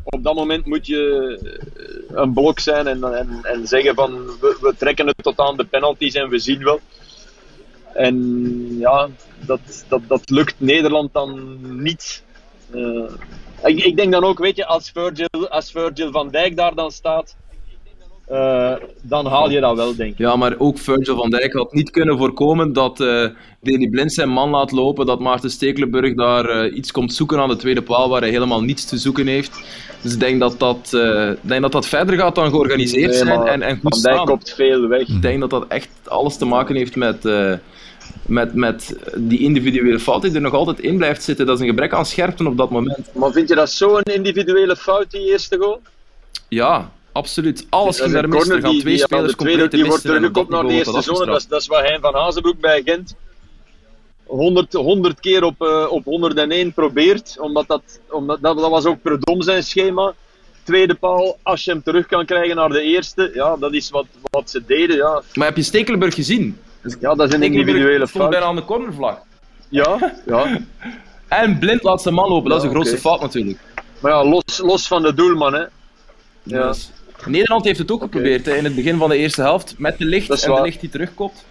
op 0.05 0.25
dat 0.25 0.35
moment 0.35 0.67
moet 0.67 0.87
je 0.87 1.39
een 2.09 2.33
blok 2.33 2.59
zijn 2.61 2.87
en, 2.87 3.05
en, 3.05 3.39
en 3.43 3.67
zeggen 3.67 3.95
van 3.95 4.11
we, 4.41 4.59
we 4.61 4.75
trekken 4.79 5.07
het 5.07 5.23
tot 5.23 5.39
aan 5.39 5.57
de 5.57 5.65
penalties 5.65 6.15
en 6.15 6.29
we 6.29 6.39
zien 6.39 6.65
wel. 6.65 6.81
En 7.95 8.79
ja, 8.79 9.09
dat, 9.47 9.61
dat, 9.89 10.01
dat 10.07 10.31
lukt 10.31 10.55
Nederland 10.59 11.13
dan 11.13 11.59
niet. 11.83 12.23
Ik, 13.65 13.85
ik 13.85 13.97
denk 13.97 14.13
dan 14.13 14.25
ook, 14.25 14.39
weet 14.39 14.57
je, 14.57 14.67
als 14.67 14.91
Virgil, 14.91 15.49
als 15.49 15.71
Virgil 15.71 16.11
van 16.11 16.31
Dijk 16.31 16.57
daar 16.57 16.75
dan 16.75 16.91
staat, 16.91 17.37
eh, 18.27 18.75
dan 19.03 19.27
haal 19.27 19.51
je 19.51 19.61
dat 19.61 19.77
wel, 19.77 19.97
denk 19.97 20.13
ik. 20.13 20.19
Ja, 20.19 20.37
maar 20.37 20.55
ook 20.59 20.79
Virgil 20.79 21.17
van 21.17 21.31
Dijk 21.31 21.53
had 21.53 21.73
niet 21.73 21.91
kunnen 21.91 22.19
voorkomen 22.19 22.73
dat 22.73 23.01
eh 23.01 23.27
Danny 23.61 23.89
Blind 23.89 24.13
zijn 24.13 24.29
man 24.29 24.51
laat 24.51 24.73
lopen, 24.73 25.07
dat 25.07 25.21
Maarten 25.21 25.51
Stekelenburg 25.51 26.15
daar 26.15 26.45
eh, 26.49 26.77
iets 26.77 26.93
komt 26.93 27.15
zoeken 27.15 27.39
aan 27.39 27.49
de 27.49 27.57
tweede 27.57 27.83
paal 27.83 28.09
waar 28.09 28.21
hij 28.21 28.31
helemaal 28.31 28.63
niets 28.63 28.85
te 28.85 28.99
zoeken 28.99 29.27
heeft. 29.27 29.61
Dus 30.03 30.13
ik 30.13 30.21
denk 30.21 30.41
dat 30.41 30.59
dat, 30.59 30.91
denk 31.41 31.63
dat, 31.63 31.73
dat 31.73 31.87
verder 31.87 32.19
gaat 32.19 32.35
dan 32.35 32.51
georganiseerd 32.51 33.11
Nee, 33.11 33.19
zijn 33.19 33.47
en, 33.47 33.63
en 33.63 33.79
goed 33.81 33.93
Van 33.95 34.03
Dijk 34.03 34.15
staan. 34.15 34.27
kopt 34.27 34.55
veel 34.55 34.89
weg. 34.89 35.09
Ik 35.09 35.23
denk 35.23 35.41
dat 35.41 35.51
dat 35.51 35.67
echt 35.69 35.89
alles 36.05 36.37
te 36.37 36.45
maken 36.45 36.77
heeft 36.77 36.97
met, 36.97 37.25
met, 38.29 38.55
met 38.55 38.97
die 39.17 39.39
individuele 39.39 40.01
fout 40.01 40.23
die 40.23 40.35
er 40.35 40.41
nog 40.41 40.53
altijd 40.53 40.81
in 40.81 40.97
blijft 40.97 41.23
zitten. 41.23 41.47
Dat 41.47 41.55
is 41.55 41.61
een 41.61 41.69
gebrek 41.69 41.93
aan 41.93 42.07
scherpte 42.07 42.47
op 42.47 42.57
dat 42.57 42.71
moment. 42.71 43.15
Maar 43.15 43.33
vind 43.33 43.49
je 43.49 43.55
dat 43.55 43.71
zo'n 43.71 44.03
individuele 44.03 44.77
fout, 44.77 45.11
die 45.11 45.31
eerste 45.31 45.57
goal? 45.59 45.81
Ja, 46.49 46.93
absoluut. 47.13 47.67
Alles 47.69 48.01
ging 48.01 48.13
daar 48.13 48.29
mis. 48.29 48.49
Er 48.49 48.61
gaan 48.61 48.71
die, 48.71 48.81
twee 48.81 48.95
die, 48.95 49.03
spelers 49.03 49.33
tweede, 49.33 49.37
compleet 49.37 49.71
te 49.71 49.77
die 49.77 49.85
wordt 49.85 50.05
op 50.05 50.11
teruggekopt 50.11 50.51
naar 50.51 50.67
de 50.67 50.73
eerste 50.73 51.03
zone. 51.03 51.19
Dat 51.19 51.27
dat 51.27 51.37
is, 51.37 51.47
dat 51.47 51.61
is 51.61 51.67
wat 51.67 51.81
Hein 51.81 52.01
van 52.01 52.15
Hazenbroek 52.15 52.61
bij 52.61 52.83
Gent 52.85 53.15
100, 54.29 54.73
100 54.73 55.21
keer 55.21 55.43
op, 55.43 55.63
eh, 55.63 55.87
op 55.91 56.05
101 56.05 56.73
probeert. 56.73 57.37
Omdat 57.41 57.69
dat, 57.69 58.01
omdat, 58.11 58.39
dat, 58.43 58.59
dat 58.59 58.71
was 58.71 58.85
ook 58.85 59.03
per 59.03 59.21
dom 59.21 59.43
zijn 59.43 59.63
schema. 59.63 60.15
Tweede 60.63 60.95
paal, 60.95 61.39
als 61.43 61.65
je 61.65 61.71
hem 61.71 61.83
terug 61.83 62.07
kan 62.07 62.27
krijgen 62.27 62.57
naar 62.57 62.69
de 62.69 62.83
eerste. 62.83 63.31
Ja, 63.35 63.57
dat 63.57 63.73
is 63.75 63.91
wat, 63.91 64.07
wat 64.23 64.51
ze 64.51 64.63
deden. 64.67 64.97
Ja. 64.97 65.23
Maar 65.35 65.47
heb 65.47 65.57
je 65.57 65.63
Stekelenburg 65.63 66.15
gezien? 66.15 66.59
Ja, 67.01 67.15
dat 67.15 67.29
is 67.29 67.35
een 67.35 67.43
individuele 67.43 68.07
stond 68.07 68.11
fout. 68.11 68.31
bijna 68.31 68.47
aan 68.47 68.57
de 68.57 68.65
cornervlag. 68.65 69.19
Ja, 69.69 70.15
ja. 70.27 70.47
En 71.29 71.59
blind 71.59 71.83
laat 71.83 72.03
zijn 72.03 72.15
man 72.15 72.29
lopen. 72.29 72.51
Dat 72.51 72.59
is 72.59 72.65
de 72.69 72.75
grootste 72.75 72.99
fout 72.99 73.21
natuurlijk. 73.21 73.59
Maar 74.01 74.13
ja, 74.13 74.25
los, 74.25 74.59
los 74.63 74.87
van 74.87 75.03
de 75.03 75.15
doelman. 75.15 75.55
Hè. 75.55 75.65
Ja. 76.43 76.67
Dus 76.69 76.91
Nederland 77.27 77.65
heeft 77.65 77.79
het 77.79 77.91
ook 77.91 78.01
geprobeerd 78.03 78.47
hè, 78.47 78.55
in 78.57 78.65
het 78.65 78.75
begin 78.75 78.99
van 78.99 79.09
de 79.09 79.17
eerste 79.17 79.41
helft. 79.43 79.75
Met 79.79 79.99
de 79.99 80.05
licht 80.05 80.45
en 80.45 80.55
de 80.55 80.63
licht 80.63 80.81
die 80.81 80.91
terugkomt. 80.91 81.45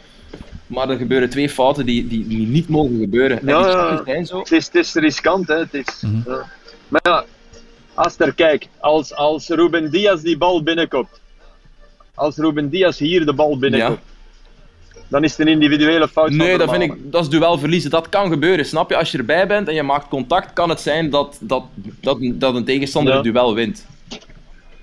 Maar 0.67 0.89
er 0.89 0.97
gebeuren 0.97 1.29
twee 1.29 1.49
fouten 1.49 1.85
die, 1.85 2.07
die, 2.07 2.27
die 2.27 2.47
niet 2.47 2.69
mogen 2.69 2.99
gebeuren. 2.99 3.39
En 3.39 3.45
die 3.45 4.01
zijn 4.05 4.25
zo. 4.25 4.39
Het 4.39 4.51
is, 4.51 4.65
het 4.65 4.75
is 4.75 4.93
riskant, 4.93 5.47
hè. 5.47 5.55
Het 5.57 5.73
is, 5.73 6.01
Mhm. 6.01 6.29
ja. 6.29 6.45
Maar 6.87 7.01
ja, 7.03 7.25
Aster, 7.93 8.33
kijk, 8.33 8.67
als, 8.79 9.13
als 9.13 9.47
Ruben 9.47 9.91
Diaz 9.91 10.21
die 10.21 10.37
bal 10.37 10.63
binnenkomt, 10.63 11.19
als 12.15 12.35
Ruben 12.37 12.69
Diaz 12.69 12.99
hier 12.99 13.25
de 13.25 13.33
bal 13.33 13.57
binnenkomt, 13.59 13.99
dan 15.07 15.23
is 15.23 15.31
het 15.31 15.39
een 15.39 15.47
individuele 15.47 16.07
fout 16.07 16.27
van 16.27 16.37
Nee, 16.37 16.57
dat 16.57 16.69
vind 16.69 16.83
ik, 16.83 17.11
dat 17.11 17.21
is 17.21 17.29
duel 17.29 17.57
verliezen. 17.57 17.89
Dat 17.89 18.09
kan 18.09 18.29
gebeuren, 18.29 18.65
snap 18.65 18.89
je? 18.89 18.97
Als 18.97 19.11
je 19.11 19.17
erbij 19.17 19.47
bent 19.47 19.67
en 19.67 19.73
je 19.75 19.83
maakt 19.83 20.07
contact, 20.07 20.53
kan 20.53 20.69
het 20.69 20.81
zijn 20.81 21.09
dat, 21.09 21.37
dat, 21.41 21.63
dat, 22.01 22.17
dat 22.21 22.55
een 22.55 22.65
tegenstander 22.65 23.13
Ja. 23.13 23.19
het 23.19 23.33
duel 23.33 23.53
wint. 23.53 23.85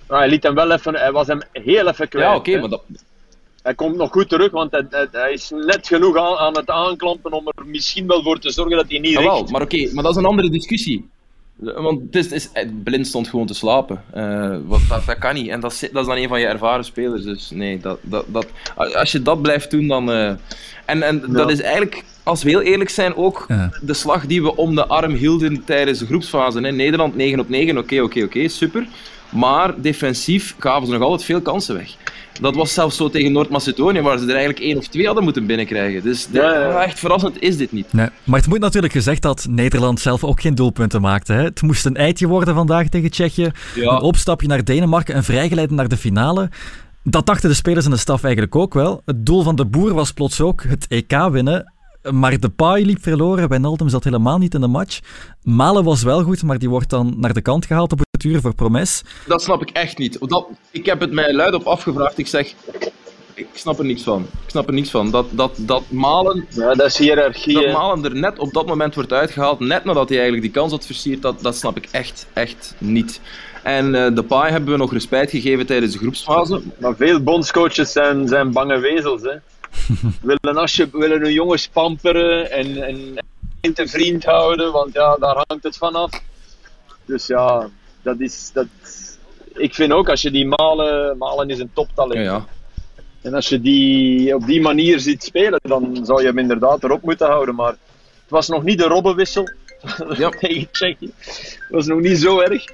Maar 0.08 0.18
hij 0.18 0.28
liet 0.28 0.42
hem 0.42 0.54
wel 0.54 0.70
even, 0.70 0.94
hij 0.94 1.12
was 1.12 1.26
hem 1.26 1.40
heel 1.52 1.88
even 1.88 2.08
kwijt. 2.08 2.26
Ja, 2.26 2.36
oké, 2.36 2.60
maar 2.60 2.68
dat, 2.68 2.82
Hij 3.62 3.74
komt 3.74 3.96
nog 3.96 4.10
goed 4.10 4.28
terug, 4.28 4.50
want 4.50 4.70
hij, 4.70 4.86
hij, 4.90 5.08
hij 5.12 5.32
is 5.32 5.50
net 5.66 5.86
genoeg 5.86 6.16
aan, 6.16 6.36
aan 6.36 6.56
het 6.56 6.70
aanklampen 6.70 7.32
om 7.32 7.46
er 7.46 7.66
misschien 7.66 8.06
wel 8.06 8.22
voor 8.22 8.38
te 8.38 8.50
zorgen 8.50 8.76
dat 8.76 8.86
hij 8.88 8.98
niet 8.98 9.12
Jawel, 9.12 9.44
maar 9.50 9.62
oké, 9.62 9.90
maar 9.92 10.02
dat 10.02 10.12
is 10.12 10.18
een 10.18 10.28
andere 10.28 10.50
discussie. 10.50 11.10
Want 11.56 12.00
het 12.00 12.14
is, 12.16 12.24
het 12.24 12.32
is, 12.34 12.48
eh, 12.52 12.68
Blind 12.84 13.06
stond 13.06 13.28
gewoon 13.28 13.46
te 13.46 13.54
slapen. 13.54 14.02
Eh, 14.12 14.56
wat, 14.66 14.80
dat, 14.88 15.06
dat 15.06 15.18
kan 15.18 15.34
niet. 15.34 15.48
En 15.48 15.60
dat 15.60 15.72
is, 15.72 15.78
dat 15.80 16.02
is 16.02 16.06
dan 16.08 16.16
een 16.16 16.28
van 16.28 16.40
je 16.40 16.46
ervaren 16.46 16.84
spelers. 16.84 17.22
Dus 17.22 17.50
nee, 17.50 17.78
dat, 17.80 17.98
dat, 18.02 18.24
dat, 18.28 18.46
als 18.94 19.12
je 19.12 19.22
dat 19.22 19.42
blijft 19.42 19.70
doen, 19.70 19.86
dan. 19.88 20.10
eh, 20.12 20.28
en 20.84 21.02
en 21.02 21.24
dat 21.28 21.50
is 21.50 21.60
eigenlijk, 21.60 22.04
als 22.22 22.42
we 22.42 22.50
heel 22.50 22.60
eerlijk 22.60 22.90
zijn, 22.90 23.16
ook 23.16 23.44
Ja. 23.48 23.70
de 23.82 23.94
slag 23.94 24.26
die 24.26 24.42
we 24.42 24.56
om 24.56 24.74
de 24.74 24.86
arm 24.86 25.14
hielden 25.14 25.64
tijdens 25.64 25.98
de 25.98 26.06
groepsfase. 26.06 26.60
Hè. 26.60 26.70
Nederland 26.72 27.16
9 27.16 27.40
op 27.40 27.48
9, 27.48 27.78
oké, 27.78 28.00
oké, 28.02 28.22
oké, 28.22 28.48
super. 28.48 28.86
Maar 29.30 29.80
defensief 29.80 30.54
gaven 30.58 30.86
ze 30.86 30.92
nog 30.92 31.02
altijd 31.02 31.24
veel 31.24 31.40
kansen 31.40 31.74
weg. 31.74 31.94
Dat 32.40 32.54
was 32.54 32.72
zelfs 32.74 32.96
zo 32.96 33.08
tegen 33.10 33.32
Noord-Macedonië, 33.32 34.00
waar 34.00 34.18
ze 34.18 34.24
er 34.24 34.30
eigenlijk 34.30 34.58
één 34.60 34.76
of 34.76 34.86
twee 34.88 35.06
hadden 35.06 35.24
moeten 35.24 35.46
binnenkrijgen. 35.46 36.02
Dus 36.02 36.26
dit- 36.26 36.42
Ja, 36.42 36.52
ja, 36.54 36.60
ja. 36.68 36.82
echt 36.84 36.98
verrassend 36.98 37.42
is 37.42 37.56
dit 37.56 37.72
niet. 37.72 37.92
Nee. 37.92 38.08
Maar 38.24 38.38
het 38.40 38.48
moet 38.48 38.58
natuurlijk 38.60 38.92
gezegd 38.92 39.22
dat 39.22 39.46
Nederland 39.50 40.00
zelf 40.00 40.24
ook 40.24 40.40
geen 40.40 40.54
doelpunten 40.54 41.00
maakte. 41.00 41.32
Hè? 41.32 41.42
Het 41.42 41.62
moest 41.62 41.86
een 41.86 41.96
eitje 41.96 42.26
worden 42.26 42.54
vandaag 42.54 42.88
tegen 42.88 43.10
Tsjechië. 43.10 43.50
Ja. 43.74 43.92
Een 43.92 44.00
opstapje 44.00 44.46
naar 44.46 44.64
Denemarken, 44.64 45.16
een 45.16 45.24
vrijgeleide 45.24 45.74
naar 45.74 45.88
de 45.88 45.96
finale. 45.96 46.48
Dat 47.02 47.26
dachten 47.26 47.48
de 47.48 47.54
spelers 47.54 47.84
en 47.84 47.90
de 47.90 47.96
staf 47.96 48.22
eigenlijk 48.22 48.56
ook 48.56 48.74
wel. 48.74 49.02
Het 49.04 49.26
doel 49.26 49.42
van 49.42 49.56
de 49.56 49.64
boer 49.64 49.94
was 49.94 50.12
plots 50.12 50.40
ook 50.40 50.62
het 50.62 50.86
EK 50.88 51.28
winnen. 51.30 51.72
Maar 52.10 52.40
de 52.40 52.48
paai 52.48 52.86
liep 52.86 53.02
verloren. 53.02 53.48
Wijnaldum 53.48 53.88
zat 53.88 54.04
helemaal 54.04 54.38
niet 54.38 54.54
in 54.54 54.60
de 54.60 54.66
match. 54.66 54.98
Malen 55.42 55.84
was 55.84 56.02
wel 56.02 56.22
goed, 56.22 56.42
maar 56.42 56.58
die 56.58 56.68
wordt 56.68 56.90
dan 56.90 57.14
naar 57.16 57.32
de 57.32 57.42
kant 57.42 57.66
gehaald 57.66 57.92
op 57.92 57.98
het 58.10 58.24
uur 58.24 58.40
voor 58.40 58.54
Promes. 58.54 59.02
Dat 59.26 59.42
snap 59.42 59.62
ik 59.62 59.70
echt 59.70 59.98
niet. 59.98 60.18
Dat, 60.28 60.46
ik 60.70 60.86
heb 60.86 61.00
het 61.00 61.12
mij 61.12 61.32
luid 61.34 61.54
op 61.54 61.64
afgevraagd. 61.64 62.18
Ik 62.18 62.26
zeg, 62.26 62.54
ik 63.34 63.46
snap 63.52 63.78
er 63.78 63.84
niks 63.84 64.02
van. 64.02 64.22
Ik 64.22 64.50
snap 64.50 64.66
er 64.68 64.74
niks 64.74 64.90
van. 64.90 65.10
Dat, 65.10 65.26
dat, 65.30 65.56
dat, 65.58 65.82
Malen, 65.88 66.46
Ja, 66.50 66.74
dat 66.74 66.86
is 66.86 66.96
hiërarchie. 66.98 67.54
dat. 67.62 67.72
Malen 67.72 68.04
er 68.04 68.14
net 68.14 68.38
op 68.38 68.52
dat 68.52 68.66
moment 68.66 68.94
wordt 68.94 69.12
uitgehaald, 69.12 69.60
net 69.60 69.84
nadat 69.84 70.08
hij 70.08 70.18
eigenlijk 70.18 70.46
die 70.46 70.60
kans 70.60 70.72
had 70.72 70.86
versierd, 70.86 71.22
dat, 71.22 71.40
dat 71.42 71.56
snap 71.56 71.76
ik 71.76 71.88
echt, 71.90 72.26
echt 72.32 72.74
niet. 72.78 73.20
En 73.62 73.94
eh 73.94 74.14
de 74.14 74.22
Pai 74.22 74.50
hebben 74.50 74.70
we 74.72 74.76
nog 74.78 74.92
respijt 74.92 75.30
gegeven 75.30 75.66
tijdens 75.66 75.92
de 75.92 75.98
groepsfase. 75.98 76.62
Maar 76.78 76.96
veel 76.96 77.20
bondscoaches 77.22 77.92
zijn, 77.92 78.28
zijn 78.28 78.52
bange 78.52 78.78
wezels. 78.78 79.22
Hè. 79.22 79.34
Willen, 80.20 80.60
als 80.60 80.76
je, 80.76 80.88
willen 80.92 81.20
hun 81.20 81.32
jongens 81.32 81.68
pamperen 81.68 82.50
en, 82.50 82.82
en 82.82 83.18
en 83.64 83.74
te 83.74 83.88
vriend 83.88 84.24
houden, 84.24 84.72
want 84.72 84.92
ja, 84.92 85.16
daar 85.16 85.44
hangt 85.46 85.64
het 85.64 85.76
vanaf. 85.76 86.10
Dus 87.04 87.26
ja, 87.26 87.68
dat 88.02 88.20
is. 88.20 88.50
Dat, 88.52 88.66
ik 89.54 89.74
vind 89.74 89.92
ook 89.92 90.08
als 90.08 90.22
je 90.22 90.30
die 90.30 90.46
Malen. 90.46 91.18
Malen 91.18 91.50
is 91.50 91.58
een 91.58 91.70
toptalent. 91.72 92.14
Ja, 92.14 92.20
ja. 92.20 92.46
En 93.22 93.34
als 93.34 93.48
je 93.48 93.60
die 93.60 94.34
op 94.34 94.46
die 94.46 94.60
manier 94.60 95.00
ziet 95.00 95.22
spelen, 95.22 95.60
dan 95.62 96.00
zou 96.02 96.20
je 96.20 96.26
hem 96.26 96.38
inderdaad 96.38 96.84
erop 96.84 97.02
moeten 97.02 97.26
houden. 97.26 97.54
Maar 97.54 97.70
het 97.70 98.28
was 98.28 98.48
nog 98.48 98.62
niet 98.62 98.78
de 98.78 98.84
Robbenwissel 98.84 99.48
Ja. 100.16 100.28
tegen 100.40 100.70
Tsjechië. 100.70 101.12
Het 101.18 101.66
was 101.68 101.86
nog 101.86 102.00
niet 102.00 102.18
zo 102.18 102.40
erg. 102.40 102.64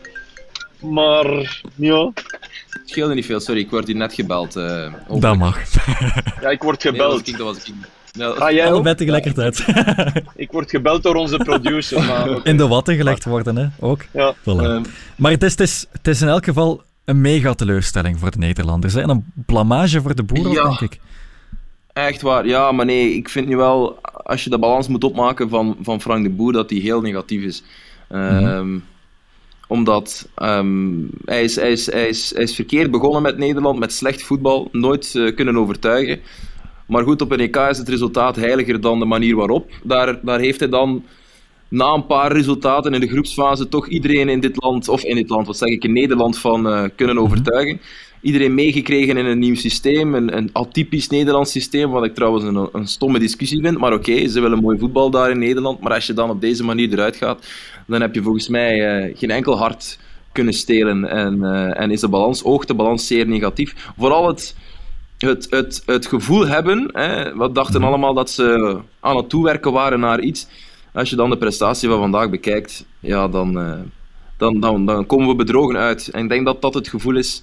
Maar 0.82 1.62
ja, 1.74 2.10
Het 2.70 2.82
scheelde 2.84 3.14
niet 3.14 3.26
veel, 3.26 3.40
sorry. 3.40 3.60
Ik 3.60 3.70
word 3.70 3.86
hier 3.86 3.96
net 3.96 4.12
gebeld. 4.14 4.56
eh 4.56 4.92
over- 5.08 5.20
Dat 5.20 5.36
mag. 5.36 5.58
ja 6.40 6.50
ik 6.50 6.62
word 6.62 6.84
Nee, 6.84 6.92
dat 6.92 7.06
was 7.12 7.16
gebeld. 7.22 7.28
ik, 7.28 7.36
dat 7.36 7.46
was 7.46 7.56
ik. 7.68 7.74
Ja, 8.12 8.26
dat- 8.26 8.38
Ah, 8.40 8.50
jij? 8.50 8.66
Allebei 8.70 8.94
tegelijkertijd. 8.94 9.64
Ik 10.36 10.50
word 10.52 10.70
gebeld 10.70 11.02
door 11.02 11.14
onze 11.14 11.36
producer. 11.36 12.04
Maar 12.04 12.30
oké. 12.30 12.48
In 12.50 12.56
de 12.56 12.66
watten 12.68 12.96
gelegd 12.96 13.24
worden, 13.24 13.56
hè? 13.56 13.66
ook. 13.80 14.04
Ja. 14.12 14.34
Voilà. 14.40 14.44
eh, 14.44 14.80
Maar 15.16 15.30
het 15.30 15.42
is, 15.42 15.50
het, 15.50 15.60
is, 15.60 15.86
het 15.92 16.06
is 16.08 16.22
in 16.22 16.28
elk 16.28 16.44
geval 16.44 16.82
een 17.04 17.20
mega 17.20 17.54
teleurstelling 17.54 18.18
voor 18.18 18.30
de 18.30 18.38
Nederlanders. 18.38 18.94
Hè? 18.94 19.00
En 19.00 19.08
een 19.10 19.24
blamage 19.46 20.00
voor 20.02 20.14
de 20.14 20.22
boeren, 20.22 20.52
Ja. 20.52 20.62
denk 20.64 20.80
ik. 20.80 21.00
Echt 21.92 22.22
waar, 22.22 22.46
ja, 22.46 22.72
maar 22.72 22.86
nee, 22.86 23.14
ik 23.14 23.28
vind 23.28 23.48
nu 23.48 23.56
wel, 23.56 23.98
als 24.02 24.44
je 24.44 24.50
de 24.50 24.58
balans 24.58 24.88
moet 24.88 25.04
opmaken 25.04 25.48
van, 25.48 25.76
van 25.82 26.00
Frank 26.00 26.22
de 26.24 26.30
Boer, 26.30 26.52
dat 26.52 26.68
die 26.68 26.80
heel 26.82 27.00
negatief 27.00 27.42
is. 27.42 27.62
Ehm, 28.08 28.78
Omdat 29.70 30.28
ehm, 30.34 31.06
hij, 31.24 31.42
is, 31.42 31.56
hij, 31.56 31.72
is, 31.72 31.92
hij, 31.92 32.08
is, 32.08 32.32
hij 32.34 32.42
is 32.42 32.54
verkeerd 32.54 32.90
begonnen 32.90 33.22
met 33.22 33.38
Nederland, 33.38 33.78
met 33.78 33.92
slecht 33.92 34.22
voetbal, 34.22 34.68
nooit 34.72 35.14
eh, 35.14 35.34
kunnen 35.34 35.56
overtuigen. 35.56 36.20
Maar 36.86 37.02
goed, 37.02 37.22
op 37.22 37.30
een 37.30 37.40
EK 37.40 37.56
is 37.56 37.78
het 37.78 37.88
resultaat 37.88 38.36
heiliger 38.36 38.80
dan 38.80 38.98
de 38.98 39.04
manier 39.04 39.36
waarop. 39.36 39.70
Daar, 39.82 40.20
daar 40.22 40.40
heeft 40.40 40.60
hij 40.60 40.68
dan 40.68 41.04
na 41.68 41.92
een 41.92 42.06
paar 42.06 42.32
resultaten 42.32 42.94
in 42.94 43.00
de 43.00 43.08
groepsfase 43.08 43.68
toch 43.68 43.88
iedereen 43.88 44.28
in 44.28 44.40
dit 44.40 44.62
land, 44.62 44.88
of 44.88 45.02
in 45.02 45.14
dit 45.14 45.28
land, 45.28 45.46
wat 45.46 45.56
zeg 45.56 45.68
ik, 45.68 45.84
in 45.84 45.92
Nederland 45.92 46.38
van 46.38 46.68
eh, 46.68 46.84
kunnen 46.96 47.18
overtuigen. 47.18 47.80
Iedereen 48.22 48.54
meegekregen 48.54 49.16
in 49.16 49.26
een 49.26 49.38
nieuw 49.38 49.54
systeem, 49.54 50.14
een, 50.14 50.36
een 50.36 50.50
atypisch 50.52 51.08
Nederlands 51.08 51.50
systeem, 51.50 51.90
wat 51.90 52.04
ik 52.04 52.14
trouwens 52.14 52.44
een, 52.44 52.68
een 52.72 52.86
stomme 52.86 53.18
discussie 53.18 53.62
vind. 53.62 53.78
Maar 53.78 53.92
oké, 53.92 54.28
ze 54.28 54.40
willen 54.40 54.60
mooi 54.60 54.78
voetbal 54.78 55.10
daar 55.10 55.30
in 55.30 55.38
Nederland. 55.38 55.80
Maar 55.80 55.92
als 55.92 56.06
je 56.06 56.12
dan 56.12 56.30
op 56.30 56.40
deze 56.40 56.64
manier 56.64 56.92
eruit 56.92 57.16
gaat, 57.16 57.46
dan 57.90 58.00
heb 58.00 58.14
je 58.14 58.22
volgens 58.22 58.48
mij 58.48 58.88
eh, 58.88 59.16
geen 59.18 59.30
enkel 59.30 59.58
hart 59.58 59.98
kunnen 60.32 60.54
stelen. 60.54 61.04
En, 61.04 61.44
eh, 61.44 61.80
en 61.80 61.90
is 61.90 62.00
de 62.00 62.08
balans, 62.08 62.44
oogt 62.44 62.68
de 62.68 62.74
balans 62.74 63.06
zeer 63.06 63.26
negatief. 63.26 63.92
Vooral 63.98 64.28
het, 64.28 64.56
het, 65.18 65.46
het, 65.50 65.82
het 65.86 66.06
gevoel 66.06 66.46
hebben, 66.46 66.90
hè, 66.92 67.36
we 67.36 67.52
dachten 67.52 67.82
allemaal 67.82 68.14
dat 68.14 68.30
ze 68.30 68.78
aan 69.00 69.16
het 69.16 69.28
toewerken 69.28 69.72
waren 69.72 70.00
naar 70.00 70.20
iets. 70.20 70.46
Als 70.92 71.10
je 71.10 71.16
dan 71.16 71.30
de 71.30 71.38
prestatie 71.38 71.88
van 71.88 71.98
vandaag 71.98 72.30
bekijkt, 72.30 72.86
ja, 73.00 73.28
dan, 73.28 73.58
eh, 73.58 73.78
dan, 74.36 74.60
dan, 74.60 74.86
dan 74.86 75.06
komen 75.06 75.28
we 75.28 75.34
bedrogen 75.34 75.76
uit. 75.76 76.08
En 76.08 76.22
ik 76.22 76.28
denk 76.28 76.46
dat 76.46 76.62
dat 76.62 76.74
het 76.74 76.88
gevoel 76.88 77.16
is 77.16 77.42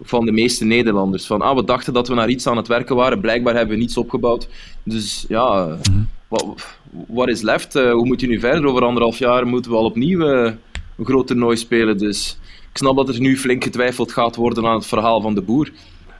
van 0.00 0.24
de 0.24 0.32
meeste 0.32 0.64
Nederlanders. 0.64 1.26
Van, 1.26 1.40
ah, 1.40 1.56
we 1.56 1.64
dachten 1.64 1.92
dat 1.92 2.08
we 2.08 2.14
naar 2.14 2.28
iets 2.28 2.46
aan 2.46 2.56
het 2.56 2.68
werken 2.68 2.96
waren, 2.96 3.20
blijkbaar 3.20 3.54
hebben 3.54 3.74
we 3.74 3.80
niets 3.80 3.96
opgebouwd. 3.96 4.48
Dus 4.82 5.24
ja, 5.28 5.66
wat, 5.66 5.78
wat 7.08 7.28
is 7.28 7.40
left? 7.40 7.76
Eh, 7.76 7.92
hoe 7.92 8.06
moet 8.06 8.20
je 8.20 8.26
nu 8.26 8.40
verder? 8.40 8.66
Over 8.66 8.84
anderhalf 8.84 9.18
jaar 9.18 9.46
moeten 9.46 9.70
we 9.70 9.76
al 9.76 9.84
opnieuw 9.84 10.26
eh, 10.26 10.52
een 10.96 11.04
groot 11.04 11.26
toernooi 11.26 11.56
spelen. 11.56 11.98
Dus 11.98 12.38
ik 12.70 12.78
snap 12.78 12.96
dat 12.96 13.08
er 13.08 13.20
nu 13.20 13.38
flink 13.38 13.64
getwijfeld 13.64 14.12
gaat 14.12 14.36
worden 14.36 14.66
aan 14.66 14.74
het 14.74 14.86
verhaal 14.86 15.20
van 15.20 15.34
de 15.34 15.42
boer. 15.42 15.70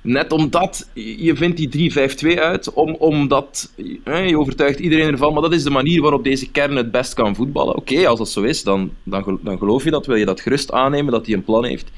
Net 0.05 0.33
omdat 0.33 0.91
je 0.95 1.37
vindt 1.37 1.73
die 1.73 1.93
3-5-2 2.37 2.41
uit, 2.41 2.73
om, 2.73 2.95
omdat 2.95 3.73
eh, 4.05 4.29
je 4.29 4.39
overtuigt 4.39 4.79
iedereen 4.79 5.11
ervan, 5.11 5.33
maar 5.33 5.43
dat 5.43 5.53
is 5.53 5.63
de 5.63 5.71
manier 5.71 6.03
waarop 6.03 6.25
deze 6.25 6.51
kern 6.51 6.77
het 6.77 6.91
best 6.91 7.15
kan 7.15 7.35
voetballen. 7.35 7.77
Oké, 7.77 8.07
als 8.09 8.19
dat 8.19 8.29
zo 8.29 8.43
is, 8.43 8.63
dan, 8.63 8.91
dan, 9.03 9.39
dan 9.43 9.59
geloof 9.59 9.85
je 9.85 9.91
dat, 9.91 10.07
wil 10.07 10.17
je 10.17 10.25
dat 10.25 10.41
gerust 10.41 10.73
aannemen, 10.73 11.13
dat 11.13 11.27
hij 11.27 11.35
een 11.35 11.45
plan 11.45 11.65
heeft. 11.65 11.91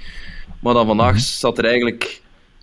Maar 0.61 0.75
dan 0.75 0.87
vandaag 0.87 1.21
zat 1.21 1.59
er 1.59 1.65
eigenlijk, 1.65 2.21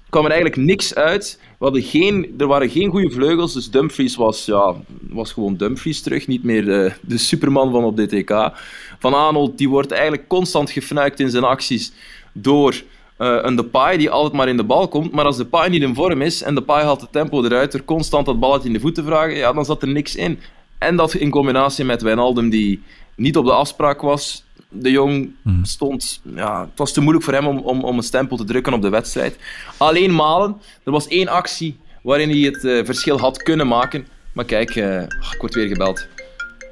kwam 0.09 0.25
er 0.25 0.31
eigenlijk 0.31 0.61
niks 0.61 0.95
uit. 0.95 1.39
Geen, 1.71 2.33
er 2.37 2.47
waren 2.47 2.69
geen 2.69 2.89
goede 2.89 3.11
vleugels, 3.11 3.53
dus 3.53 3.69
Dumfries 3.69 4.15
was, 4.15 4.45
ja, 4.45 4.75
was 5.09 5.31
gewoon 5.31 5.55
Dumfries 5.55 6.01
terug, 6.01 6.27
niet 6.27 6.43
meer 6.43 6.83
eh, 6.83 6.91
de 7.01 7.17
superman 7.17 7.71
van 7.71 7.83
op 7.83 7.97
dit 7.97 8.13
EK. 8.13 8.51
Van 8.99 9.13
Arnold 9.13 9.57
die 9.57 9.69
wordt 9.69 9.91
eigenlijk 9.91 10.27
constant 10.27 10.71
gefnuikt 10.71 11.19
in 11.19 11.29
zijn 11.29 11.43
acties 11.43 11.91
door 12.31 12.83
eh, 13.17 13.37
een 13.41 13.55
Depay 13.55 13.97
die 13.97 14.09
altijd 14.09 14.33
maar 14.33 14.47
in 14.47 14.57
de 14.57 14.63
bal 14.63 14.87
komt. 14.87 15.11
Maar 15.11 15.25
als 15.25 15.37
Depay 15.37 15.69
niet 15.69 15.81
in 15.81 15.95
vorm 15.95 16.21
is 16.21 16.41
en 16.41 16.55
Depay 16.55 16.83
haalt 16.83 17.01
het 17.01 17.11
tempo 17.11 17.43
eruit 17.43 17.71
door 17.71 17.85
constant 17.85 18.25
dat 18.25 18.39
balletje 18.39 18.67
in 18.67 18.73
de 18.73 18.79
voeten 18.79 19.03
te 19.03 19.09
vragen, 19.09 19.35
ja, 19.35 19.53
dan 19.53 19.65
zat 19.65 19.81
er 19.81 19.87
niks 19.87 20.15
in. 20.15 20.39
En 20.77 20.95
dat 20.95 21.13
in 21.13 21.29
combinatie 21.29 21.85
met 21.85 22.01
Wijnaldum 22.01 22.49
die 22.49 22.81
niet 23.15 23.37
op 23.37 23.45
de 23.45 23.53
afspraak 23.53 24.01
was. 24.01 24.43
De 24.73 24.91
Jong 24.91 25.29
stond... 25.61 26.21
Ja, 26.35 26.61
het 26.61 26.77
was 26.77 26.93
te 26.93 27.01
moeilijk 27.01 27.25
voor 27.25 27.33
hem 27.33 27.47
om, 27.47 27.57
om, 27.57 27.83
om 27.83 27.97
een 27.97 28.03
stempel 28.03 28.37
te 28.37 28.43
drukken 28.43 28.73
op 28.73 28.81
de 28.81 28.89
wedstrijd. 28.89 29.37
Alleen 29.77 30.15
Malen. 30.15 30.55
Er 30.83 30.91
was 30.91 31.07
één 31.07 31.27
actie 31.27 31.77
waarin 32.01 32.29
hij 32.29 32.39
het 32.39 32.65
eh, 32.65 32.85
verschil 32.85 33.19
had 33.19 33.43
kunnen 33.43 33.67
maken. 33.67 34.07
Maar 34.33 34.45
kijk, 34.45 34.69
eh, 34.75 35.01
ik 35.01 35.37
word 35.39 35.53
weer 35.53 35.67
gebeld. 35.67 36.07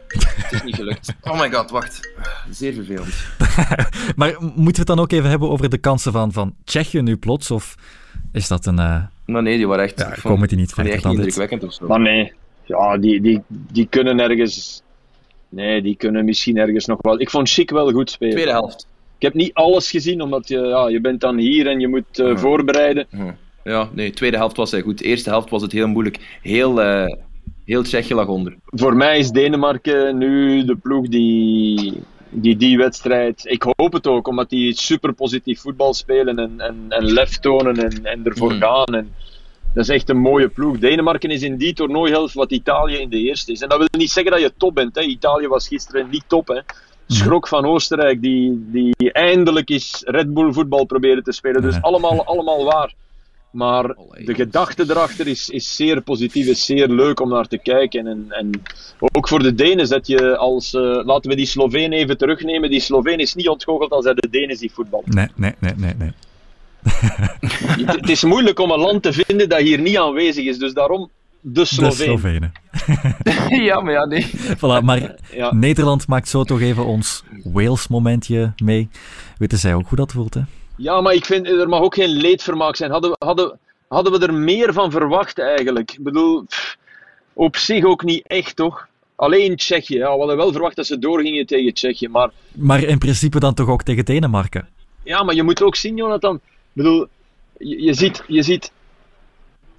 Het 0.07 0.51
is 0.51 0.63
niet 0.63 0.75
gelukt. 0.75 1.13
Oh 1.21 1.39
my 1.39 1.51
god, 1.51 1.69
wacht. 1.71 1.99
Zeer 2.49 2.73
vervelend. 2.73 3.13
Maar 4.15 4.35
moeten 4.39 4.63
we 4.65 4.71
het 4.77 4.87
dan 4.87 4.99
ook 4.99 5.11
even 5.11 5.29
hebben 5.29 5.49
over 5.49 5.69
de 5.69 5.77
kansen 5.77 6.11
van, 6.11 6.31
van 6.31 6.55
Tsjechië 6.63 7.01
nu 7.01 7.17
plots? 7.17 7.51
Of 7.51 7.75
is 8.31 8.47
dat 8.47 8.65
een... 8.65 8.79
eh, 8.79 9.01
Maar 9.25 9.41
nee, 9.41 9.57
die 9.57 9.67
waren 9.67 9.83
echt... 9.83 9.99
Ja, 9.99 10.15
komen 10.23 10.47
die 10.47 10.57
niet 10.57 10.73
verder 10.73 11.01
dan 11.01 11.11
dit? 11.15 11.19
indrukwekkend 11.19 11.63
of 11.63 11.73
zo. 11.73 11.87
Maar 11.87 11.99
nee, 11.99 12.33
ja, 12.65 12.97
die, 12.97 13.21
die, 13.21 13.41
die 13.47 13.87
kunnen 13.89 14.19
ergens. 14.19 14.81
Nee, 15.51 15.81
die 15.81 15.95
kunnen 15.95 16.25
misschien 16.25 16.57
ergens 16.57 16.85
nog 16.85 16.97
wel. 17.01 17.19
Ik 17.21 17.29
vond 17.29 17.49
Chic 17.49 17.69
wel 17.69 17.91
goed 17.91 18.09
spelen. 18.09 18.33
Tweede 18.33 18.51
helft. 18.51 18.87
Ik 19.17 19.21
heb 19.21 19.33
niet 19.33 19.53
alles 19.53 19.89
gezien, 19.89 20.21
omdat 20.21 20.47
je, 20.47 20.57
ja, 20.57 20.87
je 20.87 21.01
bent 21.01 21.21
dan 21.21 21.37
hier 21.37 21.67
en 21.67 21.79
je 21.79 21.87
moet 21.87 22.19
eh, 22.19 22.37
voorbereiden. 22.37 23.07
Ja, 23.63 23.89
nee, 23.93 24.11
tweede 24.11 24.37
helft 24.37 24.57
was 24.57 24.71
hij 24.71 24.81
goed. 24.81 24.97
De 24.97 25.03
eerste 25.03 25.29
helft 25.29 25.49
was 25.49 25.61
het 25.61 25.71
heel 25.71 25.87
moeilijk. 25.87 26.39
Heel, 26.41 26.81
eh, 26.81 27.05
Heel 27.65 27.83
Tsjechië 27.83 28.13
lag 28.13 28.27
onder. 28.27 28.55
Voor 28.65 28.95
mij 28.95 29.17
is 29.19 29.29
Denemarken 29.31 30.17
nu 30.17 30.65
de 30.65 30.75
ploeg 30.75 31.07
die 31.07 31.93
die, 32.31 32.57
die 32.57 32.77
wedstrijd. 32.77 33.41
Ik 33.45 33.63
hoop 33.75 33.93
het 33.93 34.07
ook, 34.07 34.27
omdat 34.27 34.49
die 34.49 34.73
super 34.73 35.13
positief 35.13 35.61
voetbal 35.61 35.93
spelen 35.93 36.39
en, 36.39 36.53
en, 36.57 36.85
en 36.89 37.05
lef 37.05 37.37
tonen 37.37 37.77
en, 37.77 38.05
en 38.05 38.25
ervoor 38.25 38.53
Mm. 38.53 38.61
gaan. 38.61 38.95
En, 38.95 39.13
dat 39.73 39.83
is 39.83 39.89
echt 39.89 40.09
een 40.09 40.17
mooie 40.17 40.47
ploeg. 40.47 40.77
Denemarken 40.77 41.29
is 41.29 41.41
in 41.41 41.57
die 41.57 41.73
toernooihelft 41.73 42.33
wat 42.33 42.51
Italië 42.51 42.95
in 42.97 43.09
de 43.09 43.17
eerste 43.17 43.51
is. 43.51 43.61
En 43.61 43.69
dat 43.69 43.77
wil 43.77 43.87
niet 43.91 44.11
zeggen 44.11 44.31
dat 44.31 44.41
je 44.41 44.53
top 44.57 44.75
bent. 44.75 44.95
Hè. 44.95 45.01
Italië 45.01 45.47
was 45.47 45.67
gisteren 45.67 46.09
niet 46.09 46.23
top. 46.27 46.47
Hè. 46.47 46.59
Schrok 47.07 47.47
van 47.47 47.65
Oostenrijk, 47.65 48.21
die, 48.21 48.65
die 48.71 49.11
eindelijk 49.11 49.69
eens 49.69 50.01
Red 50.05 50.33
Bull 50.33 50.53
voetbal 50.53 50.85
proberen 50.85 51.23
te 51.23 51.31
spelen. 51.31 51.61
Dus 51.61 51.81
allemaal, 51.81 52.25
allemaal 52.25 52.63
waar. 52.63 52.93
Maar 53.51 53.95
de 54.25 54.33
gedachte 54.33 54.85
erachter 54.87 55.27
is, 55.27 55.49
is 55.49 55.75
zeer 55.75 56.01
positief, 56.01 56.47
is 56.47 56.65
zeer 56.65 56.87
leuk 56.87 57.19
om 57.19 57.29
naar 57.29 57.47
te 57.47 57.57
kijken. 57.57 58.07
En, 58.07 58.25
en 58.29 58.49
ook 59.13 59.27
voor 59.27 59.39
de 59.39 59.53
Denen 59.53 59.87
zet 59.87 60.07
je 60.07 60.37
als. 60.37 60.73
eh, 60.73 60.81
laten 60.81 61.29
we 61.29 61.35
die 61.35 61.45
Sloveen 61.45 61.93
even 61.93 62.17
terugnemen. 62.17 62.69
Die 62.69 62.79
Sloveen 62.79 63.19
is 63.19 63.35
niet 63.35 63.47
ontgoocheld 63.49 63.91
als 63.91 64.05
hij 64.05 64.13
de 64.13 64.29
Denen 64.29 64.57
ziet 64.57 64.73
voetbal. 64.73 65.03
Nee, 65.05 65.27
nee, 65.35 65.53
nee, 65.59 65.73
nee. 65.77 65.93
nee. 65.97 66.11
het, 67.85 68.09
is 68.09 68.23
moeilijk 68.23 68.59
om 68.59 68.71
een 68.71 68.79
land 68.79 69.03
te 69.03 69.13
vinden 69.13 69.49
dat 69.49 69.59
hier 69.59 69.79
niet 69.79 69.97
aanwezig 69.97 70.45
is. 70.45 70.57
Dus 70.57 70.73
daarom 70.73 71.09
de. 71.41 71.65
Slovenen. 71.65 72.51
ja, 73.49 73.81
maar 73.81 73.93
ja, 73.93 74.05
nee. 74.05 74.25
Voilà, 74.57 74.83
maar 74.83 75.15
Ja. 75.31 75.53
Nederland 75.53 76.07
maakt 76.07 76.27
zo 76.29 76.43
toch 76.43 76.61
even 76.61 76.85
ons 76.85 77.23
Wales-momentje 77.43 78.53
mee. 78.63 78.89
Weten 79.37 79.57
zij 79.57 79.73
ook 79.73 79.87
hoe 79.87 79.97
dat 79.97 80.11
voelt, 80.11 80.33
hè? 80.33 80.41
Ja, 80.77 81.01
maar 81.01 81.13
ik 81.13 81.25
vind 81.25 81.47
er 81.47 81.69
mag 81.69 81.81
ook 81.81 81.93
geen 81.95 82.09
leedvermaak 82.09 82.75
zijn. 82.75 82.91
Hadden, 82.91 83.09
we- 83.11 83.25
hadden, 83.25 83.59
hadden 83.87 84.11
we 84.19 84.25
er 84.27 84.33
meer 84.33 84.73
van 84.73 84.91
verwacht 84.91 85.39
eigenlijk? 85.39 85.91
Ik 85.91 86.03
bedoel, 86.03 86.43
pff, 86.43 86.77
op 87.33 87.55
zich 87.57 87.83
ook 87.83 88.03
niet 88.03 88.27
echt 88.27 88.55
toch? 88.55 88.87
Alleen 89.15 89.55
Tsjechië. 89.55 89.97
Ja, 89.97 90.11
we 90.11 90.17
hadden 90.17 90.37
wel 90.37 90.51
verwacht 90.51 90.75
dat 90.75 90.85
ze 90.85 90.99
doorgingen 90.99 91.45
tegen 91.45 91.73
Tsjechië. 91.73 92.07
Maar 92.07 92.29
Maar 92.51 92.83
in 92.83 92.97
principe 92.97 93.39
dan 93.39 93.53
toch 93.53 93.67
ook 93.67 93.83
tegen 93.83 94.05
Denemarken. 94.05 94.67
Ja, 95.03 95.23
maar 95.23 95.35
je 95.35 95.43
moet 95.43 95.63
ook 95.63 95.75
zien, 95.75 95.95
Jonathan. 95.95 96.39
Bedoel, 96.73 97.07
je, 97.57 97.93
ziet, 97.93 98.23
je, 98.27 98.41
ziet 98.41 98.71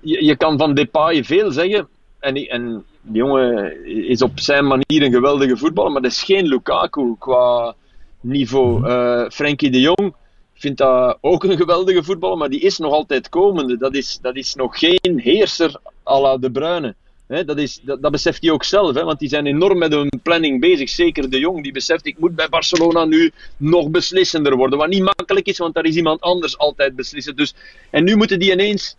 je, 0.00 0.24
je 0.24 0.36
kan 0.36 0.58
van 0.58 0.74
Depay 0.74 1.24
veel 1.24 1.50
zeggen. 1.50 1.88
En, 2.18 2.34
en 2.34 2.84
die 3.00 3.16
jongen 3.16 3.84
is 4.08 4.22
op 4.22 4.40
zijn 4.40 4.66
manier 4.66 5.02
een 5.02 5.12
geweldige 5.12 5.56
voetballer, 5.56 5.92
maar 5.92 6.02
dat 6.02 6.10
is 6.10 6.22
geen 6.22 6.46
Lukaku 6.46 7.14
qua 7.18 7.74
niveau. 8.20 8.88
Eh 8.88 9.30
Frenkie 9.30 9.70
de 9.70 9.80
Jong 9.80 10.14
vindt 10.54 10.78
dat 10.78 11.18
ook 11.20 11.44
een 11.44 11.56
geweldige 11.56 12.02
voetballer, 12.02 12.36
maar 12.36 12.48
die 12.48 12.60
is 12.60 12.78
nog 12.78 12.92
altijd 12.92 13.28
komende. 13.28 13.76
Dat 13.76 13.94
is, 13.94 14.18
dat 14.22 14.36
is 14.36 14.54
nog 14.54 14.78
geen 14.78 15.20
heerser 15.22 15.80
à 16.06 16.20
la 16.20 16.36
De 16.38 16.50
Bruyne. 16.50 16.94
Dat, 17.32 17.58
is, 17.58 17.80
dat, 17.82 18.10
beseft 18.10 18.42
hij 18.42 18.50
ook 18.50 18.64
zelf, 18.64 18.92
want 18.92 19.18
die 19.18 19.28
zijn 19.28 19.46
enorm 19.46 19.78
met 19.78 19.92
hun 19.92 20.20
planning 20.22 20.60
bezig. 20.60 20.88
Zeker 20.88 21.30
de 21.30 21.38
Jong, 21.38 21.62
die 21.62 21.72
beseft, 21.72 22.06
ik 22.06 22.18
moet 22.18 22.34
bij 22.34 22.48
Barcelona 22.48 23.04
nu 23.04 23.32
nog 23.56 23.90
beslissender 23.90 24.56
worden. 24.56 24.78
Wat 24.78 24.88
niet 24.88 25.02
makkelijk 25.02 25.46
is, 25.46 25.58
want 25.58 25.74
daar 25.74 25.84
is 25.84 25.96
iemand 25.96 26.20
anders 26.20 26.58
altijd 26.58 26.96
beslissen. 26.96 27.36
Dus, 27.36 27.54
en 27.90 28.04
nu 28.04 28.16
moeten 28.16 28.38
die 28.38 28.52
ineens... 28.52 28.96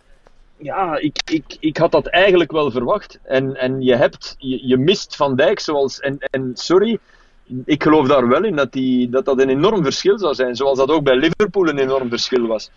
Ja, 0.56 0.96
ik, 0.98 1.16
ik, 1.30 1.56
ik 1.60 1.76
had 1.76 1.92
dat 1.92 2.06
eigenlijk 2.06 2.52
wel 2.52 2.70
verwacht. 2.70 3.18
En, 3.22 3.56
en 3.56 3.82
je, 3.82 3.94
hebt, 3.94 4.34
je, 4.38 4.66
je 4.66 4.76
mist 4.76 5.16
Van 5.16 5.36
Dijk, 5.36 5.60
zoals... 5.60 6.00
En, 6.00 6.18
en 6.18 6.50
sorry, 6.54 6.98
ik 7.64 7.82
geloof 7.82 8.08
daar 8.08 8.28
wel 8.28 8.44
in 8.44 8.56
dat, 8.56 8.72
die, 8.72 9.08
dat 9.08 9.24
dat 9.24 9.40
een 9.40 9.48
enorm 9.48 9.82
verschil 9.82 10.18
zou 10.18 10.34
zijn. 10.34 10.56
Zoals 10.56 10.78
dat 10.78 10.90
ook 10.90 11.04
bij 11.04 11.16
Liverpool 11.16 11.68
een 11.68 11.78
enorm 11.78 12.08
verschil 12.08 12.46
was. 12.46 12.70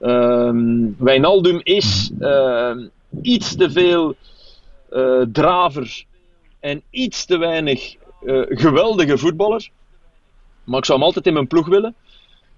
Ehm 0.00 0.86
Wijnaldum 0.98 1.60
is 1.62 2.10
ehm, 2.18 2.86
iets 3.22 3.56
te 3.56 3.70
veel 3.70 4.16
eh, 4.90 5.22
draver 5.32 6.04
en 6.60 6.82
iets 6.90 7.24
te 7.24 7.38
weinig 7.38 7.94
eh, 8.26 8.42
geweldige 8.48 9.18
voetballer. 9.18 9.70
Maar 10.64 10.78
ik 10.78 10.84
zou 10.84 10.98
hem 10.98 11.06
altijd 11.06 11.26
in 11.26 11.32
mijn 11.32 11.46
ploeg 11.46 11.66
willen. 11.66 11.94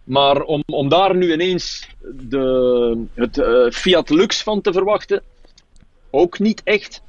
Maar 0.05 0.42
om, 0.42 0.62
om 0.66 0.88
daar 0.88 1.16
nu 1.16 1.33
ineens 1.33 1.88
de, 2.12 3.05
het 3.14 3.38
eh, 3.38 3.71
Fiat 3.71 4.11
Lux 4.11 4.42
van 4.42 4.61
te 4.61 4.73
verwachten, 4.73 5.23
ook 6.11 6.38
niet 6.38 6.61
echt. 6.64 7.03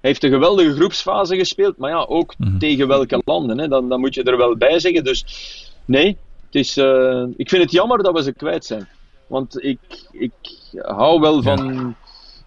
Hij 0.00 0.10
heeft 0.10 0.24
een 0.24 0.30
geweldige 0.30 0.74
groepsfase 0.74 1.36
gespeeld, 1.36 1.76
maar 1.76 1.90
ja, 1.90 2.04
ook 2.04 2.34
tegen 2.58 2.88
welke 2.88 3.22
landen. 3.24 3.58
Hè? 3.58 3.68
Dan, 3.68 3.88
dan 3.88 4.00
moet 4.00 4.14
je 4.14 4.22
er 4.22 4.36
wel 4.36 4.56
bij 4.56 4.78
zeggen. 4.78 5.04
Dus 5.04 5.24
nee, 5.84 6.16
het 6.44 6.54
is, 6.54 6.76
ik 7.36 7.48
vind 7.48 7.62
het 7.62 7.72
jammer 7.72 8.02
dat 8.02 8.14
we 8.14 8.22
ze 8.22 8.32
kwijt 8.32 8.64
zijn. 8.64 8.88
Want 9.26 9.64
ik, 9.64 9.78
ik 10.12 10.32
hou 10.76 11.20
wel 11.20 11.42
van. 11.42 11.96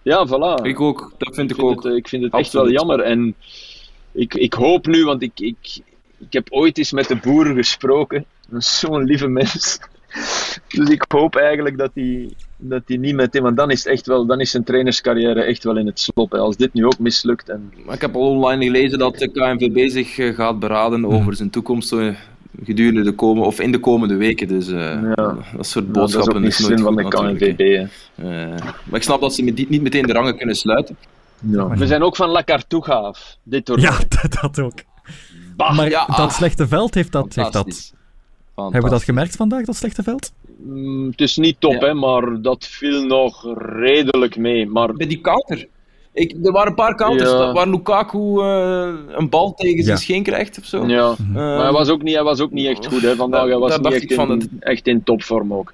Ja, 0.02 0.26
voilà. 0.26 0.62
Ik 0.62 0.80
ook, 0.80 1.12
dat 1.18 1.34
vind 1.34 1.50
ik, 1.50 1.56
vind 1.56 1.68
ook. 1.68 1.82
Het, 1.82 1.92
eh, 1.92 1.98
ik 1.98 2.08
vind 2.08 2.22
het 2.22 2.34
echt 2.34 2.52
wel 2.52 2.70
jammer. 2.70 3.00
En 3.00 3.34
ik, 4.12 4.34
ik 4.34 4.52
hoop 4.52 4.86
nu, 4.86 5.04
want 5.04 5.22
ik, 5.22 5.40
ik, 5.40 5.80
ik 6.18 6.32
heb 6.32 6.46
ooit 6.50 6.78
eens 6.78 6.92
met 6.92 7.08
de 7.08 7.16
boeren 7.16 7.54
gesproken. 7.54 8.24
Zo'n 8.58 9.04
lieve 9.04 9.28
mens. 9.28 9.78
Dus 10.68 10.88
ik 10.88 11.04
hoop 11.08 11.36
eigenlijk 11.36 11.78
dat 11.78 11.90
hij 11.94 12.30
dat 12.56 12.82
die 12.86 12.98
niet 12.98 13.14
met 13.14 13.32
hem. 13.32 13.42
Want 13.42 13.56
dan 13.56 13.70
is, 13.70 13.86
echt 13.86 14.06
wel, 14.06 14.26
dan 14.26 14.40
is 14.40 14.50
zijn 14.50 14.64
trainerscarrière 14.64 15.42
echt 15.42 15.64
wel 15.64 15.76
in 15.76 15.86
het 15.86 16.00
slop. 16.00 16.32
Hè. 16.32 16.38
Als 16.38 16.56
dit 16.56 16.72
nu 16.72 16.84
ook 16.84 16.98
mislukt. 16.98 17.48
En, 17.48 17.72
Maar 17.84 17.94
ik 17.94 18.00
heb 18.00 18.14
al 18.14 18.30
online 18.30 18.64
gelezen 18.64 18.98
dat 18.98 19.18
de 19.18 19.28
KNVB 19.28 19.90
zich 19.90 20.18
eh, 20.18 20.34
gaat 20.34 20.58
beraden 20.58 21.04
over 21.04 21.36
zijn 21.36 21.50
toekomst 21.50 21.92
eh, 21.92 22.14
gedurende 22.64 23.02
de 23.02 23.12
komen, 23.12 23.46
of 23.46 23.60
in 23.60 23.72
de 23.72 23.78
komende 23.78 24.14
weken. 24.16 24.48
Dus 24.48 24.68
eh, 24.68 24.74
Ja. 24.74 25.14
dat 25.56 25.66
soort 25.66 25.84
nou, 25.84 25.98
dat 25.98 26.08
is 26.08 26.14
boodschappen 26.14 26.40
nooit 26.42 26.54
van 26.80 27.02
goed 27.02 27.10
de 27.12 27.36
KNVB. 27.36 27.58
hè. 27.58 27.82
Eh, 28.52 28.58
maar 28.84 28.98
ik 28.98 29.02
snap 29.02 29.20
dat 29.20 29.34
ze 29.34 29.42
met 29.42 29.56
die- 29.56 29.66
niet 29.68 29.82
meteen 29.82 30.06
de 30.06 30.12
rangen 30.12 30.36
kunnen 30.36 30.54
sluiten. 30.56 30.96
Ja. 31.50 31.68
We 31.68 31.86
zijn 31.86 32.02
ook 32.02 32.16
van 32.16 32.28
La 32.28 32.44
Cartuja 32.44 32.92
af. 32.94 33.36
Dit 33.42 33.64
toernooi. 33.64 33.88
Ja, 33.92 33.98
dat, 34.22 34.38
dat 34.40 34.58
ook. 34.64 34.78
Bah, 35.56 35.76
Maar 35.76 35.88
ja, 35.90 36.06
dat 36.06 36.16
ah. 36.18 36.30
slechte 36.30 36.68
veld 36.68 36.94
heeft 36.94 37.12
dat, 37.12 37.34
heeft 37.34 37.34
dat... 37.34 37.52
Fantastisch. 37.54 37.92
Hebben 38.54 38.82
we 38.82 38.90
dat 38.90 39.02
gemerkt 39.02 39.36
vandaag, 39.36 39.64
dat 39.64 39.76
slechte 39.76 40.02
veld? 40.02 40.32
Mm, 40.64 41.06
het 41.10 41.20
is 41.20 41.36
niet 41.36 41.56
top, 41.58 41.72
Ja. 41.72 41.78
hè, 41.86 41.94
maar 41.94 42.42
dat 42.42 42.66
viel 42.66 43.04
nog 43.06 43.54
redelijk 43.56 44.36
mee. 44.36 44.66
Maar 44.66 44.92
Bij 44.94 45.06
die 45.06 45.20
counter. 45.20 45.66
Ik, 46.12 46.34
er 46.44 46.52
waren 46.52 46.68
een 46.68 46.74
paar 46.74 46.94
counters 46.94 47.30
Ja. 47.30 47.52
waar 47.52 47.68
Lukaku 47.68 48.18
eh, 48.40 48.92
een 49.18 49.28
bal 49.28 49.54
tegen 49.54 49.76
Ja. 49.76 49.82
zijn 49.84 49.98
scheen 49.98 50.22
krijgt 50.22 50.58
of 50.58 50.64
zo. 50.64 50.86
Ja, 50.86 51.10
Eh, 51.18 51.34
maar 51.34 51.62
hij 51.62 51.72
was 51.72 51.88
ook 51.88 52.02
niet, 52.02 52.14
hij 52.14 52.22
was 52.24 52.40
ook 52.40 52.50
niet 52.50 52.66
echt 52.66 52.86
goed 52.86 53.02
hè, 53.02 53.14
vandaag. 53.16 53.44
Hij 53.46 53.58
was 53.58 53.76
niet 53.78 53.92
echt 53.92 54.10
in, 54.10 54.28
het- 54.30 54.48
echt 54.60 54.86
in 54.86 55.02
topvorm 55.02 55.54
ook. 55.54 55.72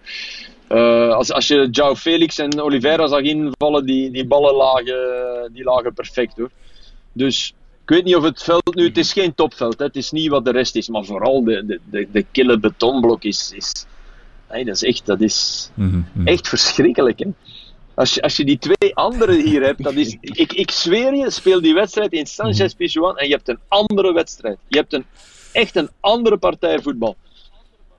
Eh, 0.69 1.09
als, 1.15 1.33
als 1.33 1.49
je 1.49 1.69
João 1.71 1.97
Felix 1.99 2.39
en 2.39 2.61
Oliveira 2.61 3.07
zag 3.07 3.21
invallen, 3.21 3.87
die, 3.87 4.11
die 4.11 4.27
ballen 4.27 4.55
lagen, 4.55 5.51
die 5.53 5.65
lagen 5.65 5.95
perfect 5.95 6.37
hoor. 6.37 6.51
Dus 7.13 7.55
ik 7.83 7.89
weet 7.91 8.05
niet 8.05 8.17
of 8.17 8.23
het 8.23 8.43
veld 8.43 8.75
nu, 8.75 8.85
het 8.85 8.97
is 8.99 9.13
geen 9.13 9.35
topveld, 9.35 9.79
hè, 9.79 9.85
het 9.85 9.97
is 9.97 10.11
niet 10.11 10.29
wat 10.29 10.45
de 10.45 10.51
rest 10.53 10.77
is, 10.77 10.89
maar 10.89 11.05
vooral 11.05 11.45
de, 11.45 11.65
de, 11.67 11.81
de, 11.91 12.09
de 12.13 12.25
kille 12.31 12.59
betonblok 12.59 13.23
is, 13.25 13.53
is 13.57 13.87
nee, 14.51 14.65
dat 14.65 14.75
is 14.75 14.83
echt, 14.83 15.07
dat 15.07 15.21
is 15.21 15.71
Mhm, 15.75 16.01
mhm. 16.13 16.27
echt 16.27 16.49
verschrikkelijk. 16.49 17.19
Hè. 17.19 17.27
Als 17.97 18.15
je, 18.15 18.23
als 18.23 18.37
je 18.37 18.45
die 18.45 18.59
twee 18.59 18.95
anderen 18.95 19.41
hier 19.45 19.63
hebt, 19.63 19.83
dat 19.83 19.95
is, 19.95 20.17
ik, 20.45 20.53
ik 20.53 20.71
zweer 20.71 21.15
je, 21.15 21.31
speel 21.31 21.61
die 21.61 21.75
wedstrijd 21.75 22.13
in 22.13 22.27
Sanchez 22.27 22.75
Pizjuan 22.75 23.19
en 23.19 23.29
je 23.29 23.35
hebt 23.35 23.49
een 23.49 23.59
andere 23.69 24.13
wedstrijd. 24.13 24.59
Je 24.69 24.77
hebt 24.79 24.93
een, 24.93 25.05
echt 25.53 25.77
een 25.77 25.89
andere 26.01 26.37
partij 26.37 26.81
voetbal. 26.81 27.17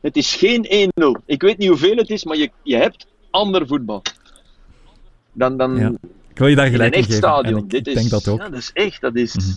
Het 0.02 0.16
is 0.16 0.36
geen 0.36 0.92
1-0. 1.02 1.26
Ik 1.26 1.42
weet 1.42 1.58
niet 1.58 1.68
hoeveel 1.70 1.96
het 1.96 2.10
is, 2.10 2.24
maar 2.24 2.38
je, 2.38 2.52
je 2.64 2.76
hebt 2.76 3.08
ander 3.32 3.68
voetbal. 3.68 4.02
Dan, 5.32 5.58
dan 5.58 5.78
Ja. 5.78 5.92
Ik 6.30 6.38
wil 6.38 6.48
je 6.48 6.56
daar 6.56 6.66
in 6.66 6.72
een 6.74 6.78
gelijk 6.78 6.94
in 6.96 7.00
echt 7.00 7.14
geven. 7.14 7.30
stadion. 7.30 7.64
Ik, 7.64 7.70
Dit 7.70 7.88
ik 7.88 7.88
is, 7.88 7.94
denk 7.94 8.10
dat 8.10 8.28
ook. 8.28 8.40
Ja, 8.40 8.50
dat 8.50 8.60
is 8.60 8.72
echt. 8.74 9.02
Dat 9.02 9.16
is... 9.16 9.36
Mhm. 9.36 9.50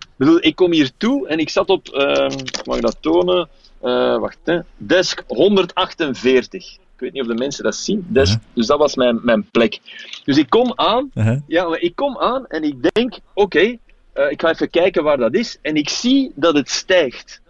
Ik 0.00 0.24
bedoel, 0.24 0.38
ik 0.40 0.56
kom 0.56 0.72
hier 0.72 0.90
toe 0.96 1.28
en 1.28 1.38
ik 1.38 1.48
zat 1.48 1.68
op, 1.68 1.88
ehm, 1.88 2.38
mag 2.64 2.76
ik 2.76 2.82
dat 2.82 2.96
tonen? 3.00 3.48
Eh, 3.80 4.18
wacht, 4.18 4.38
hè. 4.44 4.58
desk 4.76 5.22
148. 5.26 6.76
Ik 6.96 7.02
weet 7.02 7.12
niet 7.12 7.22
of 7.22 7.28
de 7.28 7.34
mensen 7.34 7.64
dat 7.64 7.74
zien. 7.74 8.06
Ja. 8.12 8.24
Dus 8.52 8.66
dat 8.66 8.78
was 8.78 8.94
mijn, 8.94 9.20
mijn 9.22 9.50
plek. 9.50 9.78
Dus 10.24 10.36
ik 10.36 10.50
kom 10.50 10.72
aan, 10.74 11.10
ja, 11.46 11.76
ik 11.78 11.94
kom 11.94 12.18
aan 12.18 12.46
en 12.46 12.62
ik 12.62 12.90
denk, 12.92 13.18
oké, 13.34 13.76
eh, 14.12 14.30
ik 14.30 14.40
ga 14.40 14.50
even 14.50 14.70
kijken 14.70 15.02
waar 15.02 15.16
dat 15.16 15.34
is. 15.34 15.58
En 15.62 15.76
ik 15.76 15.88
zie 15.88 16.32
dat 16.34 16.54
het 16.54 16.70
stijgt. 16.70 17.40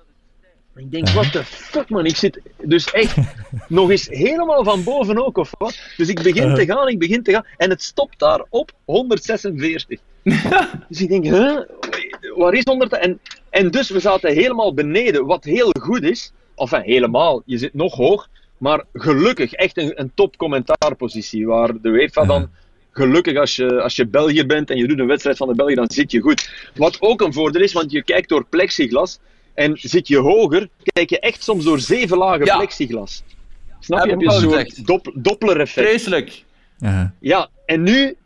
Ik 0.76 0.90
denk, 0.90 1.09
what 1.09 1.32
the 1.32 1.44
fuck 1.44 1.88
man, 1.88 2.06
ik 2.06 2.16
zit 2.16 2.40
dus 2.62 2.90
echt 2.90 3.16
nog 3.68 3.90
eens 3.90 4.09
helemaal 4.09 4.64
van 4.64 4.85
boven 4.85 5.26
ook 5.26 5.38
of 5.38 5.50
wat. 5.59 5.78
Dus 5.96 6.09
ik 6.09 6.22
begin 6.22 6.54
te 6.54 6.64
gaan, 6.64 6.88
ik 6.88 6.98
begin 6.98 7.22
te 7.22 7.32
gaan 7.32 7.46
en 7.56 7.70
het 7.70 7.82
stopt 7.82 8.18
daar 8.18 8.44
op 8.48 8.72
146. 8.85 10.00
dus 10.88 11.00
ik 11.00 11.09
denk, 11.09 11.24
huh? 11.24 11.61
waar 12.37 12.54
is 12.54 12.64
100? 12.64 12.92
En, 12.92 13.20
en 13.50 13.70
dus 13.70 13.90
we 13.90 14.00
zaten 14.00 14.32
helemaal 14.32 14.74
beneden, 14.74 15.26
wat 15.26 15.44
heel 15.44 15.70
goed 15.80 16.02
is. 16.02 16.32
Enfin, 16.56 16.80
helemaal, 16.80 17.42
je 17.44 17.59
zit 17.59 17.74
nog 17.74 17.94
hoog. 17.94 18.28
Maar 18.59 18.85
gelukkig 18.92 19.53
echt 19.53 19.77
een, 19.77 20.01
een 20.01 20.11
top 20.14 20.37
commentaarpositie, 20.37 21.47
waar 21.47 21.81
de 21.81 21.88
UEFA 21.88 22.25
dan 22.25 22.51
gelukkig 22.90 23.37
als 23.37 23.57
je, 23.57 23.83
als 23.83 23.97
je 23.97 24.07
België 24.07 24.47
bent 24.47 24.71
en 24.71 24.77
je 24.77 24.87
doet 24.87 24.99
een 24.99 25.07
wedstrijd 25.07 25.37
van 25.37 25.49
de 25.49 25.55
België, 25.55 25.75
dan 25.75 25.90
zit 25.90 26.11
je 26.11 26.21
goed. 26.21 26.51
Wat 26.75 26.97
ook 27.01 27.21
een 27.21 27.33
voordeel 27.33 27.62
is, 27.62 27.73
want 27.73 27.90
je 27.90 28.03
kijkt 28.05 28.29
door 28.29 28.45
plexiglas 28.47 29.19
en 29.55 29.77
zit 29.81 30.09
je 30.09 30.19
hoger, 30.19 30.69
kijk 30.83 31.11
je 31.11 31.21
echt 31.21 31.42
soms 31.42 31.64
door 31.64 31.79
zeven 31.81 32.19
lagen 32.19 32.45
Ja. 32.47 32.57
plexiglas. 32.57 33.23
Snap 33.81 33.99
je? 34.05 34.12
ik 34.12 34.21
Heb 34.21 34.31
je 34.31 34.38
soort 34.40 34.87
dop, 34.87 35.11
Doppler-effect. 35.14 35.88
Vreselijk. 35.88 36.42
Uh-huh. 36.81 37.09
Ja, 37.21 37.49
en 37.66 37.83
nu, 37.83 38.16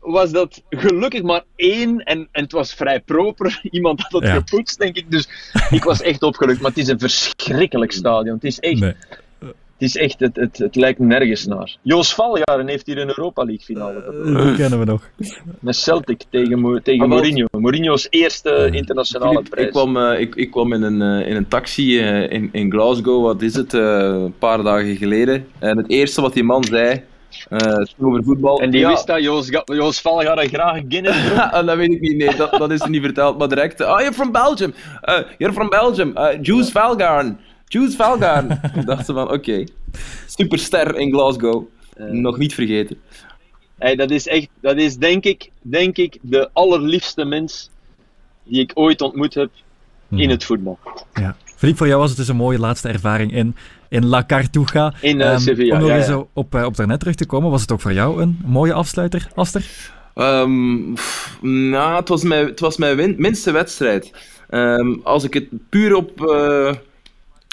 was 0.00 0.30
dat 0.30 0.62
gelukkig 0.70 1.22
maar 1.22 1.42
één. 1.56 1.98
En, 2.04 2.28
en 2.32 2.42
het 2.42 2.52
was 2.52 2.74
vrij 2.74 3.00
proper. 3.00 3.60
Iemand 3.70 4.00
had 4.00 4.12
het 4.12 4.22
Ja. 4.22 4.34
gepoetst, 4.34 4.78
denk 4.78 4.96
ik. 4.96 5.10
Dus 5.10 5.28
ik 5.70 5.84
was 5.84 6.02
echt 6.02 6.22
opgelucht. 6.22 6.60
Maar 6.60 6.70
het 6.70 6.78
is 6.80 6.88
een 6.88 6.98
verschrikkelijk 6.98 7.92
stadion. 7.92 8.34
Het 8.34 8.44
is 8.44 8.58
echt, 8.58 8.80
Nee. 8.80 8.94
Het, 9.78 9.88
is 9.88 9.96
echt 9.96 10.20
het, 10.20 10.36
het, 10.36 10.58
het 10.58 10.76
lijkt 10.76 10.98
nergens 10.98 11.46
naar. 11.46 11.76
Joos 11.82 12.14
Valjaren 12.14 12.68
heeft 12.68 12.86
hier 12.86 12.98
een 12.98 13.08
Europa 13.08 13.44
League 13.44 13.64
finale. 13.64 14.02
Eh, 14.24 14.42
Die 14.46 14.54
kennen 14.56 14.78
we 14.78 14.84
nog. 14.84 15.08
Met 15.60 15.76
Celtic 15.76 16.22
tegen, 16.30 16.80
tegen 16.82 17.02
Ah. 17.02 17.08
Mourinho. 17.08 17.46
Mourinho's 17.50 18.06
eerste 18.10 18.68
internationale 18.72 19.32
Filip, 19.32 19.50
prijs. 19.50 19.66
ik, 19.66 19.72
kwam, 19.72 19.96
eh, 19.96 20.20
ik, 20.20 20.34
ik 20.34 20.50
kwam 20.50 20.72
in 20.72 20.82
een, 20.82 21.02
eh, 21.22 21.28
in 21.30 21.36
een 21.36 21.48
taxi 21.48 21.98
eh, 22.00 22.30
in, 22.30 22.48
in 22.52 22.70
Glasgow, 22.70 23.22
wat 23.24 23.42
is 23.42 23.54
het, 23.54 23.74
eh, 23.74 23.80
een 23.98 24.34
paar 24.38 24.62
dagen 24.62 24.96
geleden. 24.96 25.46
En 25.58 25.76
het 25.76 25.90
eerste 25.90 26.20
wat 26.20 26.32
die 26.34 26.44
man 26.44 26.64
zei, 26.64 27.02
eh, 27.48 27.58
ging 27.58 27.86
over 27.98 28.24
voetbal. 28.24 28.60
En 28.60 28.70
die 28.70 28.80
Ja, 28.80 28.88
wist 28.88 29.06
dat 29.06 29.22
Joos, 29.22 29.48
Ga- 29.50 29.62
Joos 29.74 30.00
Valjaren 30.00 30.48
graag 30.48 30.80
Guinness 30.88 31.24
dronk. 31.26 31.40
Ah, 31.54 31.66
dat 31.66 31.76
weet 31.76 31.92
ik 31.92 32.00
niet, 32.00 32.16
nee, 32.16 32.36
dat, 32.36 32.50
dat 32.50 32.70
is 32.70 32.80
er 32.80 32.90
niet 32.90 33.02
verteld, 33.02 33.38
maar 33.38 33.48
direct. 33.48 33.80
Oh, 33.80 33.86
you're 33.98 34.12
from 34.12 34.32
Belgium. 34.32 34.74
Uh, 35.04 35.18
you're 35.38 35.54
from 35.54 35.68
Belgium. 35.68 36.12
Uh, 36.16 36.62
Valgaarn. 36.64 37.38
Jules 37.68 37.94
Valgaarn. 37.96 38.60
ik 38.74 38.86
dacht 38.86 39.06
ze 39.06 39.12
van, 39.12 39.32
oké. 39.32 39.64
Superster 40.26 40.96
in 40.98 41.10
Glasgow. 41.12 41.64
Nog 41.96 42.38
niet 42.38 42.54
vergeten. 42.54 42.96
Hey, 43.78 43.96
dat 43.96 44.10
is 44.10 44.26
echt, 44.26 44.48
dat 44.60 44.76
is 44.76 44.96
denk 44.96 45.24
ik, 45.24 45.50
denk 45.62 45.96
ik 45.96 46.18
de 46.20 46.50
allerliefste 46.52 47.24
mens 47.24 47.70
die 48.44 48.60
ik 48.60 48.70
ooit 48.74 49.00
ontmoet 49.00 49.34
heb 49.34 49.50
in 50.10 50.30
het 50.30 50.44
voetbal. 50.44 50.78
Ja. 51.14 51.36
Philippe, 51.56 51.78
voor 51.78 51.86
jou 51.88 52.00
was 52.00 52.08
het 52.08 52.18
dus 52.18 52.28
een 52.28 52.36
mooie 52.36 52.58
laatste 52.58 52.88
ervaring 52.88 53.32
in, 53.32 53.56
in 53.88 54.06
La 54.06 54.24
Cartuja. 54.26 54.94
In, 55.00 55.20
eh, 55.20 55.30
Ehm, 55.30 55.38
Sevilla, 55.38 55.74
Om 55.74 55.80
nog 55.80 55.88
ja, 55.88 55.96
eens 55.96 56.06
ja. 56.06 56.24
op, 56.32 56.54
eh, 56.54 56.64
op 56.64 56.76
daarnet 56.76 57.00
terug 57.00 57.14
te 57.14 57.26
komen, 57.26 57.50
was 57.50 57.60
het 57.60 57.72
ook 57.72 57.80
voor 57.80 57.92
jou 57.92 58.22
een 58.22 58.38
mooie 58.46 58.72
afsluiter, 58.72 59.28
Aster? 59.34 59.66
Ehm, 60.14 60.92
pff, 60.94 61.38
nou, 61.42 61.96
het 61.96 62.08
was 62.08 62.22
mijn, 62.22 62.46
het 62.46 62.60
was 62.60 62.76
mijn 62.76 62.96
win- 62.96 63.14
minste 63.18 63.50
wedstrijd. 63.50 64.12
Ehm, 64.48 64.94
als 65.02 65.24
ik 65.24 65.34
het 65.34 65.46
puur 65.68 65.94
op, 65.94 66.26
eh, 66.28 66.74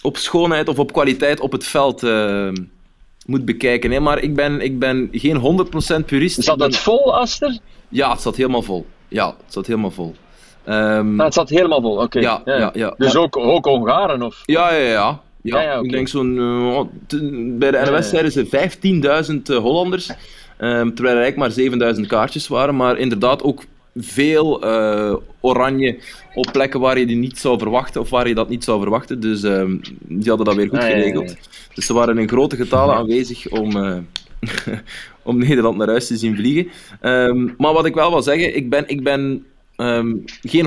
op 0.05 0.17
schoonheid 0.17 0.67
of 0.69 0.79
op 0.79 0.93
kwaliteit 0.93 1.39
op 1.39 1.51
het 1.51 1.63
veld 1.67 2.03
ehm, 2.03 2.55
moet 3.25 3.45
bekijken. 3.45 3.91
Hè. 3.91 3.99
Maar 3.99 4.19
ik 4.19 4.35
ben, 4.35 4.61
ik 4.61 4.79
ben 4.79 5.09
geen 5.11 5.67
100% 6.01 6.05
purist. 6.05 6.43
Zat 6.43 6.57
ben- 6.57 6.67
het 6.67 6.77
vol, 6.77 7.15
Aster? 7.15 7.57
Ja, 7.89 8.11
het 8.11 8.21
zat 8.21 8.35
helemaal 8.35 8.61
vol. 8.61 8.85
Ja, 9.07 9.27
het 9.27 9.53
zat 9.53 9.67
helemaal 9.67 9.91
vol. 9.91 10.15
Nou, 10.65 11.21
het 11.23 11.33
zat 11.33 11.49
helemaal 11.49 11.81
vol, 11.81 11.97
oké. 11.97 12.19
Ja, 12.19 12.41
ja, 12.45 12.71
ja. 12.73 12.93
Dus 12.97 13.15
ook, 13.15 13.37
ook 13.37 13.65
Hongaren, 13.65 14.21
of? 14.21 14.41
Ja, 14.45 14.73
ja, 14.73 14.79
ja. 14.79 14.89
ja. 14.91 15.23
Ja, 15.41 15.61
ja, 15.61 15.77
oké. 15.77 15.85
Ik 15.85 15.91
denk 15.91 16.07
zo'n... 16.07 16.37
eh, 16.37 16.81
bij 17.57 17.71
de. 17.71 17.91
NOS 17.91 18.09
zeiden 18.09 18.31
ze 18.31 18.45
15.000 18.45 19.41
eh, 19.55 19.57
Hollanders, 19.57 20.09
ehm, 20.57 20.93
terwijl 20.93 21.15
er 21.17 21.21
eigenlijk 21.23 21.79
maar 21.79 21.93
7.000 21.95 22.01
kaartjes 22.07 22.47
waren. 22.47 22.75
Maar 22.75 22.97
inderdaad 22.97 23.43
ook 23.43 23.63
veel 23.95 24.61
eh, 24.63 25.15
oranje 25.39 25.97
op 26.33 26.49
plekken 26.51 26.79
waar 26.79 26.99
je 26.99 27.05
die 27.05 27.15
niet 27.15 27.37
zou 27.37 27.57
verwachten, 27.59 28.01
of 28.01 28.09
waar 28.09 28.27
je 28.27 28.35
dat 28.35 28.49
niet 28.49 28.63
zou 28.63 28.81
verwachten. 28.81 29.19
Dus 29.19 29.43
ehm, 29.43 29.77
die 29.99 30.27
hadden 30.29 30.45
dat 30.45 30.55
weer 30.55 30.67
goed 30.69 30.77
Ah, 30.79 30.83
ja, 30.83 30.89
ja, 30.89 30.95
ja. 30.95 31.01
geregeld. 31.01 31.35
Dus 31.73 31.85
ze 31.85 31.93
waren 31.93 32.17
in 32.17 32.27
grote 32.27 32.55
getalen 32.55 32.95
aanwezig 32.95 33.47
om... 33.49 33.75
eh, 33.77 33.97
om 35.23 35.37
Nederland 35.37 35.77
naar 35.77 35.87
huis 35.87 36.07
te 36.07 36.17
zien 36.17 36.35
vliegen. 36.35 36.71
Ehm, 37.01 37.49
maar 37.57 37.73
wat 37.73 37.85
ik 37.85 37.93
wel 37.93 38.09
wil 38.09 38.21
zeggen, 38.21 38.55
ik 38.55 38.69
ben, 38.69 38.83
ik 38.87 39.03
ben 39.03 39.45
ehm, 39.75 40.13
geen 40.41 40.65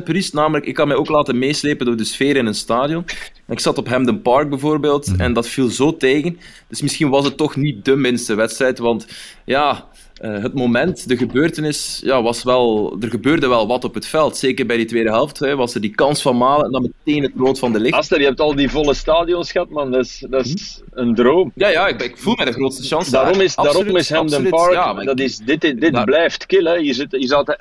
100% 0.00 0.02
purist, 0.04 0.34
namelijk 0.34 0.66
ik 0.66 0.74
kan 0.74 0.88
mij 0.88 0.96
ook 0.96 1.08
laten 1.08 1.38
meeslepen 1.38 1.86
door 1.86 1.96
de 1.96 2.04
sfeer 2.04 2.36
in 2.36 2.46
een 2.46 2.54
stadion. 2.54 3.04
Ik 3.48 3.60
zat 3.60 3.78
op 3.78 3.88
Hampden 3.88 4.22
Park 4.22 4.48
bijvoorbeeld 4.48 5.16
en 5.16 5.32
dat 5.32 5.48
viel 5.48 5.68
zo 5.68 5.96
tegen. 5.96 6.38
Dus 6.68 6.82
misschien 6.82 7.08
was 7.08 7.24
het 7.24 7.36
toch 7.36 7.56
niet 7.56 7.84
de 7.84 7.96
minste 7.96 8.34
wedstrijd, 8.34 8.78
want 8.78 9.06
ja, 9.44 9.86
eh, 10.20 10.42
het 10.42 10.54
moment, 10.54 11.08
de 11.08 11.16
gebeurtenis, 11.16 12.00
ja, 12.04 12.22
was 12.22 12.42
wel, 12.42 12.96
er 13.00 13.08
gebeurde 13.10 13.48
wel 13.48 13.66
wat 13.66 13.84
op 13.84 13.94
het 13.94 14.06
veld. 14.06 14.36
Zeker 14.36 14.66
bij 14.66 14.76
die 14.76 14.86
tweede 14.86 15.10
helft 15.10 15.38
hè, 15.38 15.56
was 15.56 15.74
er 15.74 15.80
die 15.80 15.94
kans 15.94 16.22
van 16.22 16.36
Malen 16.36 16.64
en 16.64 16.72
dan 16.72 16.82
meteen 16.82 17.22
het 17.22 17.32
rood 17.36 17.58
van 17.58 17.72
de 17.72 17.80
licht. 17.80 17.94
Aster, 17.94 18.18
je 18.20 18.26
hebt 18.26 18.40
al 18.40 18.54
die 18.54 18.70
volle 18.70 18.94
stadions 18.94 19.52
gehad, 19.52 19.68
man. 19.68 19.90
Dat 19.90 20.04
is, 20.04 20.26
dat 20.30 20.44
is 20.44 20.82
een 20.92 21.14
droom. 21.14 21.52
Ja, 21.54 21.68
ja, 21.68 21.86
ik, 21.88 22.02
ik 22.02 22.18
voel 22.18 22.34
mij 22.36 22.44
de 22.44 22.52
grootste 22.52 22.82
chance. 22.82 23.10
Daarom 23.10 23.40
is, 23.40 23.56
Absoluut, 23.56 23.76
daarom 23.84 23.96
is 23.96 24.12
absoluut. 24.12 24.50
Park, 24.50 24.72
Ja, 24.72 24.94
dat 24.94 25.20
is, 25.20 25.36
dit, 25.38 25.60
dit 25.60 25.92
Daar- 25.92 26.04
blijft 26.04 26.46
kill. 26.46 26.64
Hè. 26.64 26.78
Hier, 26.80 26.94
zitten, 26.94 27.18
hier 27.18 27.28
zaten 27.28 27.56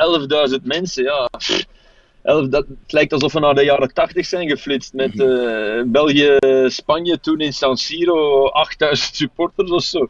11.000 0.60 0.64
mensen. 0.64 1.04
Ja. 1.04 1.30
Elf, 2.24 2.48
dat, 2.48 2.66
het 2.68 2.92
lijkt 2.92 3.14
alsof 3.14 3.34
we 3.34 3.40
naar 3.40 3.56
de 3.56 3.64
jaren 3.64 3.94
80 3.94 4.26
zijn 4.26 4.50
geflitst. 4.50 4.94
Met 4.94 5.20
eh, 5.20 5.82
België-Spanje 5.86 7.20
toen 7.20 7.40
in 7.40 7.54
San 7.54 7.78
Siro 7.78 8.48
8000 8.48 9.16
supporters 9.16 9.72
of 9.72 9.84
zo. 9.84 10.08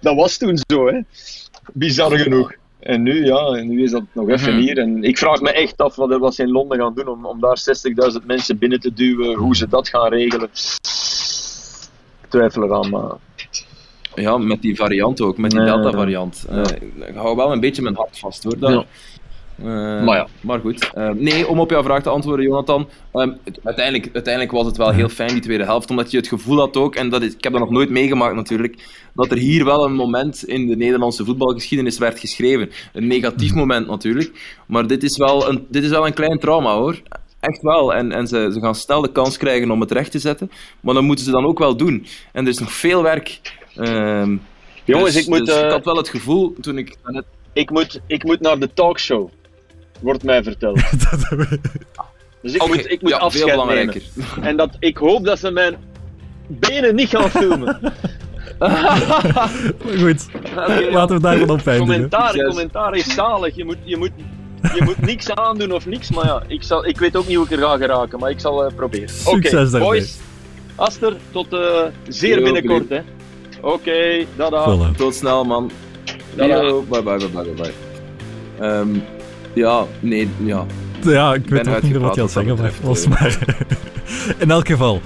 Dat 0.00 0.14
was 0.14 0.36
toen 0.36 0.58
zo, 0.70 0.86
hè. 0.86 1.00
Bizar 1.72 2.18
genoeg. 2.18 2.52
En 2.80 3.02
nu, 3.02 3.24
ja, 3.24 3.46
en 3.46 3.68
nu 3.68 3.82
is 3.82 3.90
dat 3.90 4.02
nog 4.12 4.28
even 4.28 4.52
Mhm. 4.52 4.60
hier. 4.62 4.78
En 4.78 5.02
ik 5.02 5.18
vraag 5.18 5.40
me 5.40 5.50
echt 5.52 5.76
af 5.78 5.96
wat, 5.96 6.18
wat 6.18 6.34
ze 6.34 6.42
in 6.42 6.50
Londen 6.50 6.78
gaan 6.78 6.94
doen 6.94 7.08
om, 7.08 7.26
om 7.26 7.40
daar 7.40 7.58
60.000 7.58 8.26
mensen 8.26 8.58
binnen 8.58 8.80
te 8.80 8.92
duwen. 8.92 9.34
Hoe 9.36 9.56
ze 9.56 9.68
dat 9.68 9.88
gaan 9.88 10.08
regelen. 10.08 10.48
Ik 12.22 12.28
twijfel 12.28 12.62
eraan, 12.62 12.90
maar... 12.90 13.10
Ja, 14.14 14.38
met 14.38 14.62
die 14.62 14.76
variant 14.76 15.20
ook, 15.20 15.38
met 15.38 15.50
die 15.50 15.60
Delta-variant. 15.64 16.46
Eh, 16.50 16.62
ik 17.08 17.14
hou 17.14 17.36
wel 17.36 17.52
een 17.52 17.60
beetje 17.60 17.82
mijn 17.82 17.96
hart 17.96 18.18
vast 18.18 18.42
hoor. 18.44 18.58
Daar. 18.58 18.70
Ja. 18.72 18.84
Eh, 19.58 19.64
Maar 20.04 20.16
ja. 20.16 20.26
maar 20.40 20.60
goed. 20.60 20.90
Eh, 20.94 21.10
nee, 21.10 21.48
om 21.48 21.60
op 21.60 21.70
jouw 21.70 21.82
vraag 21.82 22.02
te 22.02 22.08
antwoorden, 22.10 22.46
Jonathan. 22.46 22.88
ehm, 23.12 23.32
uiteindelijk, 23.64 24.10
uiteindelijk 24.12 24.52
was 24.54 24.66
het 24.66 24.76
wel 24.76 24.90
heel 24.90 25.08
fijn, 25.08 25.32
die 25.32 25.40
tweede 25.40 25.64
helft, 25.64 25.90
omdat 25.90 26.10
je 26.10 26.16
het 26.16 26.28
gevoel 26.28 26.58
had 26.58 26.76
ook, 26.76 26.94
en 26.94 27.08
dat 27.08 27.22
is, 27.22 27.34
ik 27.34 27.42
heb 27.44 27.52
dat 27.52 27.60
nog 27.62 27.70
nooit 27.70 27.90
meegemaakt 27.90 28.34
natuurlijk, 28.34 28.84
dat 29.14 29.30
er 29.30 29.36
hier 29.36 29.64
wel 29.64 29.84
een 29.84 29.94
moment 29.94 30.44
in 30.44 30.66
de 30.66 30.76
Nederlandse 30.76 31.24
voetbalgeschiedenis 31.24 31.98
werd 31.98 32.18
geschreven. 32.18 32.70
Een 32.92 33.06
negatief 33.06 33.54
moment 33.54 33.86
natuurlijk, 33.86 34.56
maar 34.66 34.86
dit 34.86 35.02
is 35.02 35.16
wel 35.16 35.48
een, 35.48 35.66
dit 35.68 35.84
is 35.84 35.90
wel 35.90 36.06
een 36.06 36.14
klein 36.14 36.38
trauma 36.38 36.74
hoor. 36.74 37.00
Echt 37.40 37.62
wel. 37.62 37.94
En, 37.94 38.12
en 38.12 38.26
ze, 38.26 38.50
ze 38.52 38.60
gaan 38.60 38.74
snel 38.74 39.00
de 39.02 39.12
kans 39.12 39.36
krijgen 39.36 39.70
om 39.70 39.80
het 39.80 39.92
recht 39.92 40.10
te 40.10 40.18
zetten, 40.18 40.50
maar 40.80 40.94
dan 40.94 41.04
moeten 41.04 41.24
ze 41.24 41.30
dan 41.30 41.44
ook 41.46 41.58
wel 41.58 41.76
doen. 41.76 42.06
En 42.32 42.44
er 42.44 42.50
is 42.50 42.58
nog 42.58 42.72
veel 42.72 43.02
werk. 43.02 43.40
ehm, 43.76 44.36
Jongens, 44.84 45.12
dus- 45.12 45.22
ik 45.22 45.28
moet... 45.28 45.46
dus 45.46 45.54
eh, 45.56 45.64
ik 45.64 45.70
had 45.70 45.84
wel 45.84 45.96
het 45.96 46.08
gevoel 46.08 46.54
toen 46.60 46.78
ik 46.78 46.96
net 47.04 47.24
ik 47.56 47.70
moet, 47.70 48.00
ik 48.06 48.24
moet 48.24 48.40
naar 48.40 48.58
de 48.58 48.72
talkshow, 48.74 49.28
wordt 50.00 50.22
mij 50.22 50.42
verteld. 50.42 50.80
Dus 52.42 52.54
ik 52.54 52.66
moet, 52.66 52.90
ik 52.90 53.02
moet 53.02 53.10
ja, 53.10 53.16
veel 53.16 53.26
afscheid 53.26 53.50
belangrijker. 53.50 54.02
nemen. 54.14 54.42
En 54.42 54.56
dat, 54.56 54.76
ik 54.78 54.96
hoop 54.96 55.24
dat 55.24 55.38
ze 55.38 55.50
mijn 55.50 55.76
benen 56.46 56.94
niet 56.94 57.08
gaan 57.08 57.30
filmen. 57.30 57.78
Goed, 60.00 60.26
laten 60.90 61.16
we 61.16 61.22
daarvan 61.22 61.50
op 61.50 61.66
eindigen. 61.66 61.78
commentaar, 61.78 62.36
commentaar 62.46 62.94
is 62.94 63.14
zalig. 63.14 63.54
Je 63.54 63.64
moet, 63.64 63.76
je, 63.84 63.96
moet, 63.96 64.10
je 64.74 64.82
moet 64.84 65.00
niks 65.00 65.30
aandoen 65.30 65.72
of 65.72 65.86
niks. 65.86 66.10
Maar 66.10 66.24
ja, 66.26 66.42
ik, 66.46 66.62
zal, 66.62 66.86
ik 66.86 66.98
weet 66.98 67.16
ook 67.16 67.26
niet 67.26 67.36
hoe 67.36 67.44
ik 67.44 67.50
er 67.50 67.58
ga 67.58 67.76
geraken. 67.76 68.18
Maar 68.18 68.30
ik 68.30 68.40
zal 68.40 68.64
eh, 68.64 68.74
proberen. 68.74 69.08
Oké, 69.24 69.36
Succes 69.36 69.70
daarmee. 69.70 69.88
boys. 69.88 70.16
Aster, 70.74 71.16
tot 71.30 71.52
eh, 71.52 71.82
zeer 72.08 72.38
Yo, 72.38 72.42
binnenkort. 72.44 72.88
hè. 72.88 73.00
Oké, 73.60 74.24
dada. 74.36 74.90
Voilà. 74.92 74.96
Tot 74.96 75.14
snel, 75.14 75.44
man. 75.44 75.70
Yo, 76.36 76.84
bye 76.88 77.02
bye, 77.02 77.16
bye 77.16 77.28
bye, 77.28 77.42
bye 77.42 77.54
bye. 77.54 77.72
Ehm, 78.58 78.88
ja, 79.56 79.84
nee, 80.00 80.28
ja. 80.44 80.66
Ja, 81.02 81.34
ik 81.34 81.48
weet 81.48 81.68
ook 81.68 81.82
niet 81.82 81.92
meer 81.92 82.00
wat 82.00 82.14
je 82.14 82.20
aan 82.20 82.26
het 82.26 82.34
zeggen 82.34 82.72
was, 82.82 83.06
maar... 83.06 83.38
In 84.38 84.50
elk 84.50 84.66
geval... 84.66 85.00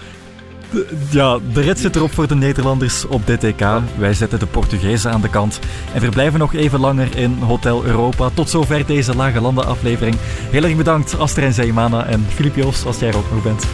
Ja, 1.11 1.39
de 1.53 1.61
rit 1.61 1.79
zit 1.79 1.97
erop 1.97 2.13
voor 2.13 2.29
de 2.29 2.35
Nederlanders 2.35 3.07
op 3.07 3.27
dit 3.27 3.45
EK. 3.45 3.67
Wij 3.99 4.15
zetten 4.15 4.39
de 4.39 4.47
Portugezen 4.47 5.11
aan 5.11 5.21
de 5.21 5.31
kant 5.31 5.59
en 5.95 6.01
verblijven 6.01 6.39
nog 6.39 6.55
even 6.55 6.81
langer 6.81 7.17
in 7.17 7.39
Hotel 7.39 7.85
Europa. 7.85 8.31
Tot 8.35 8.51
zover 8.51 8.87
deze 8.87 9.17
Lage 9.17 9.41
Landen 9.41 9.67
aflevering. 9.67 10.17
Heel 10.51 10.63
erg 10.63 10.77
bedankt 10.77 11.19
Aster 11.19 11.43
en 11.43 11.53
Zeymana 11.53 12.07
en 12.07 12.27
Filip 12.29 12.57
Joos 12.57 12.85
als 12.85 12.99
jij 12.99 13.09
er 13.09 13.17
ook 13.17 13.31
nog 13.33 13.43
bent. 13.43 13.65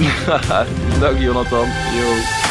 Dag, 1.00 1.20
Jonathan. 1.20 1.66
Yo. 1.98 2.49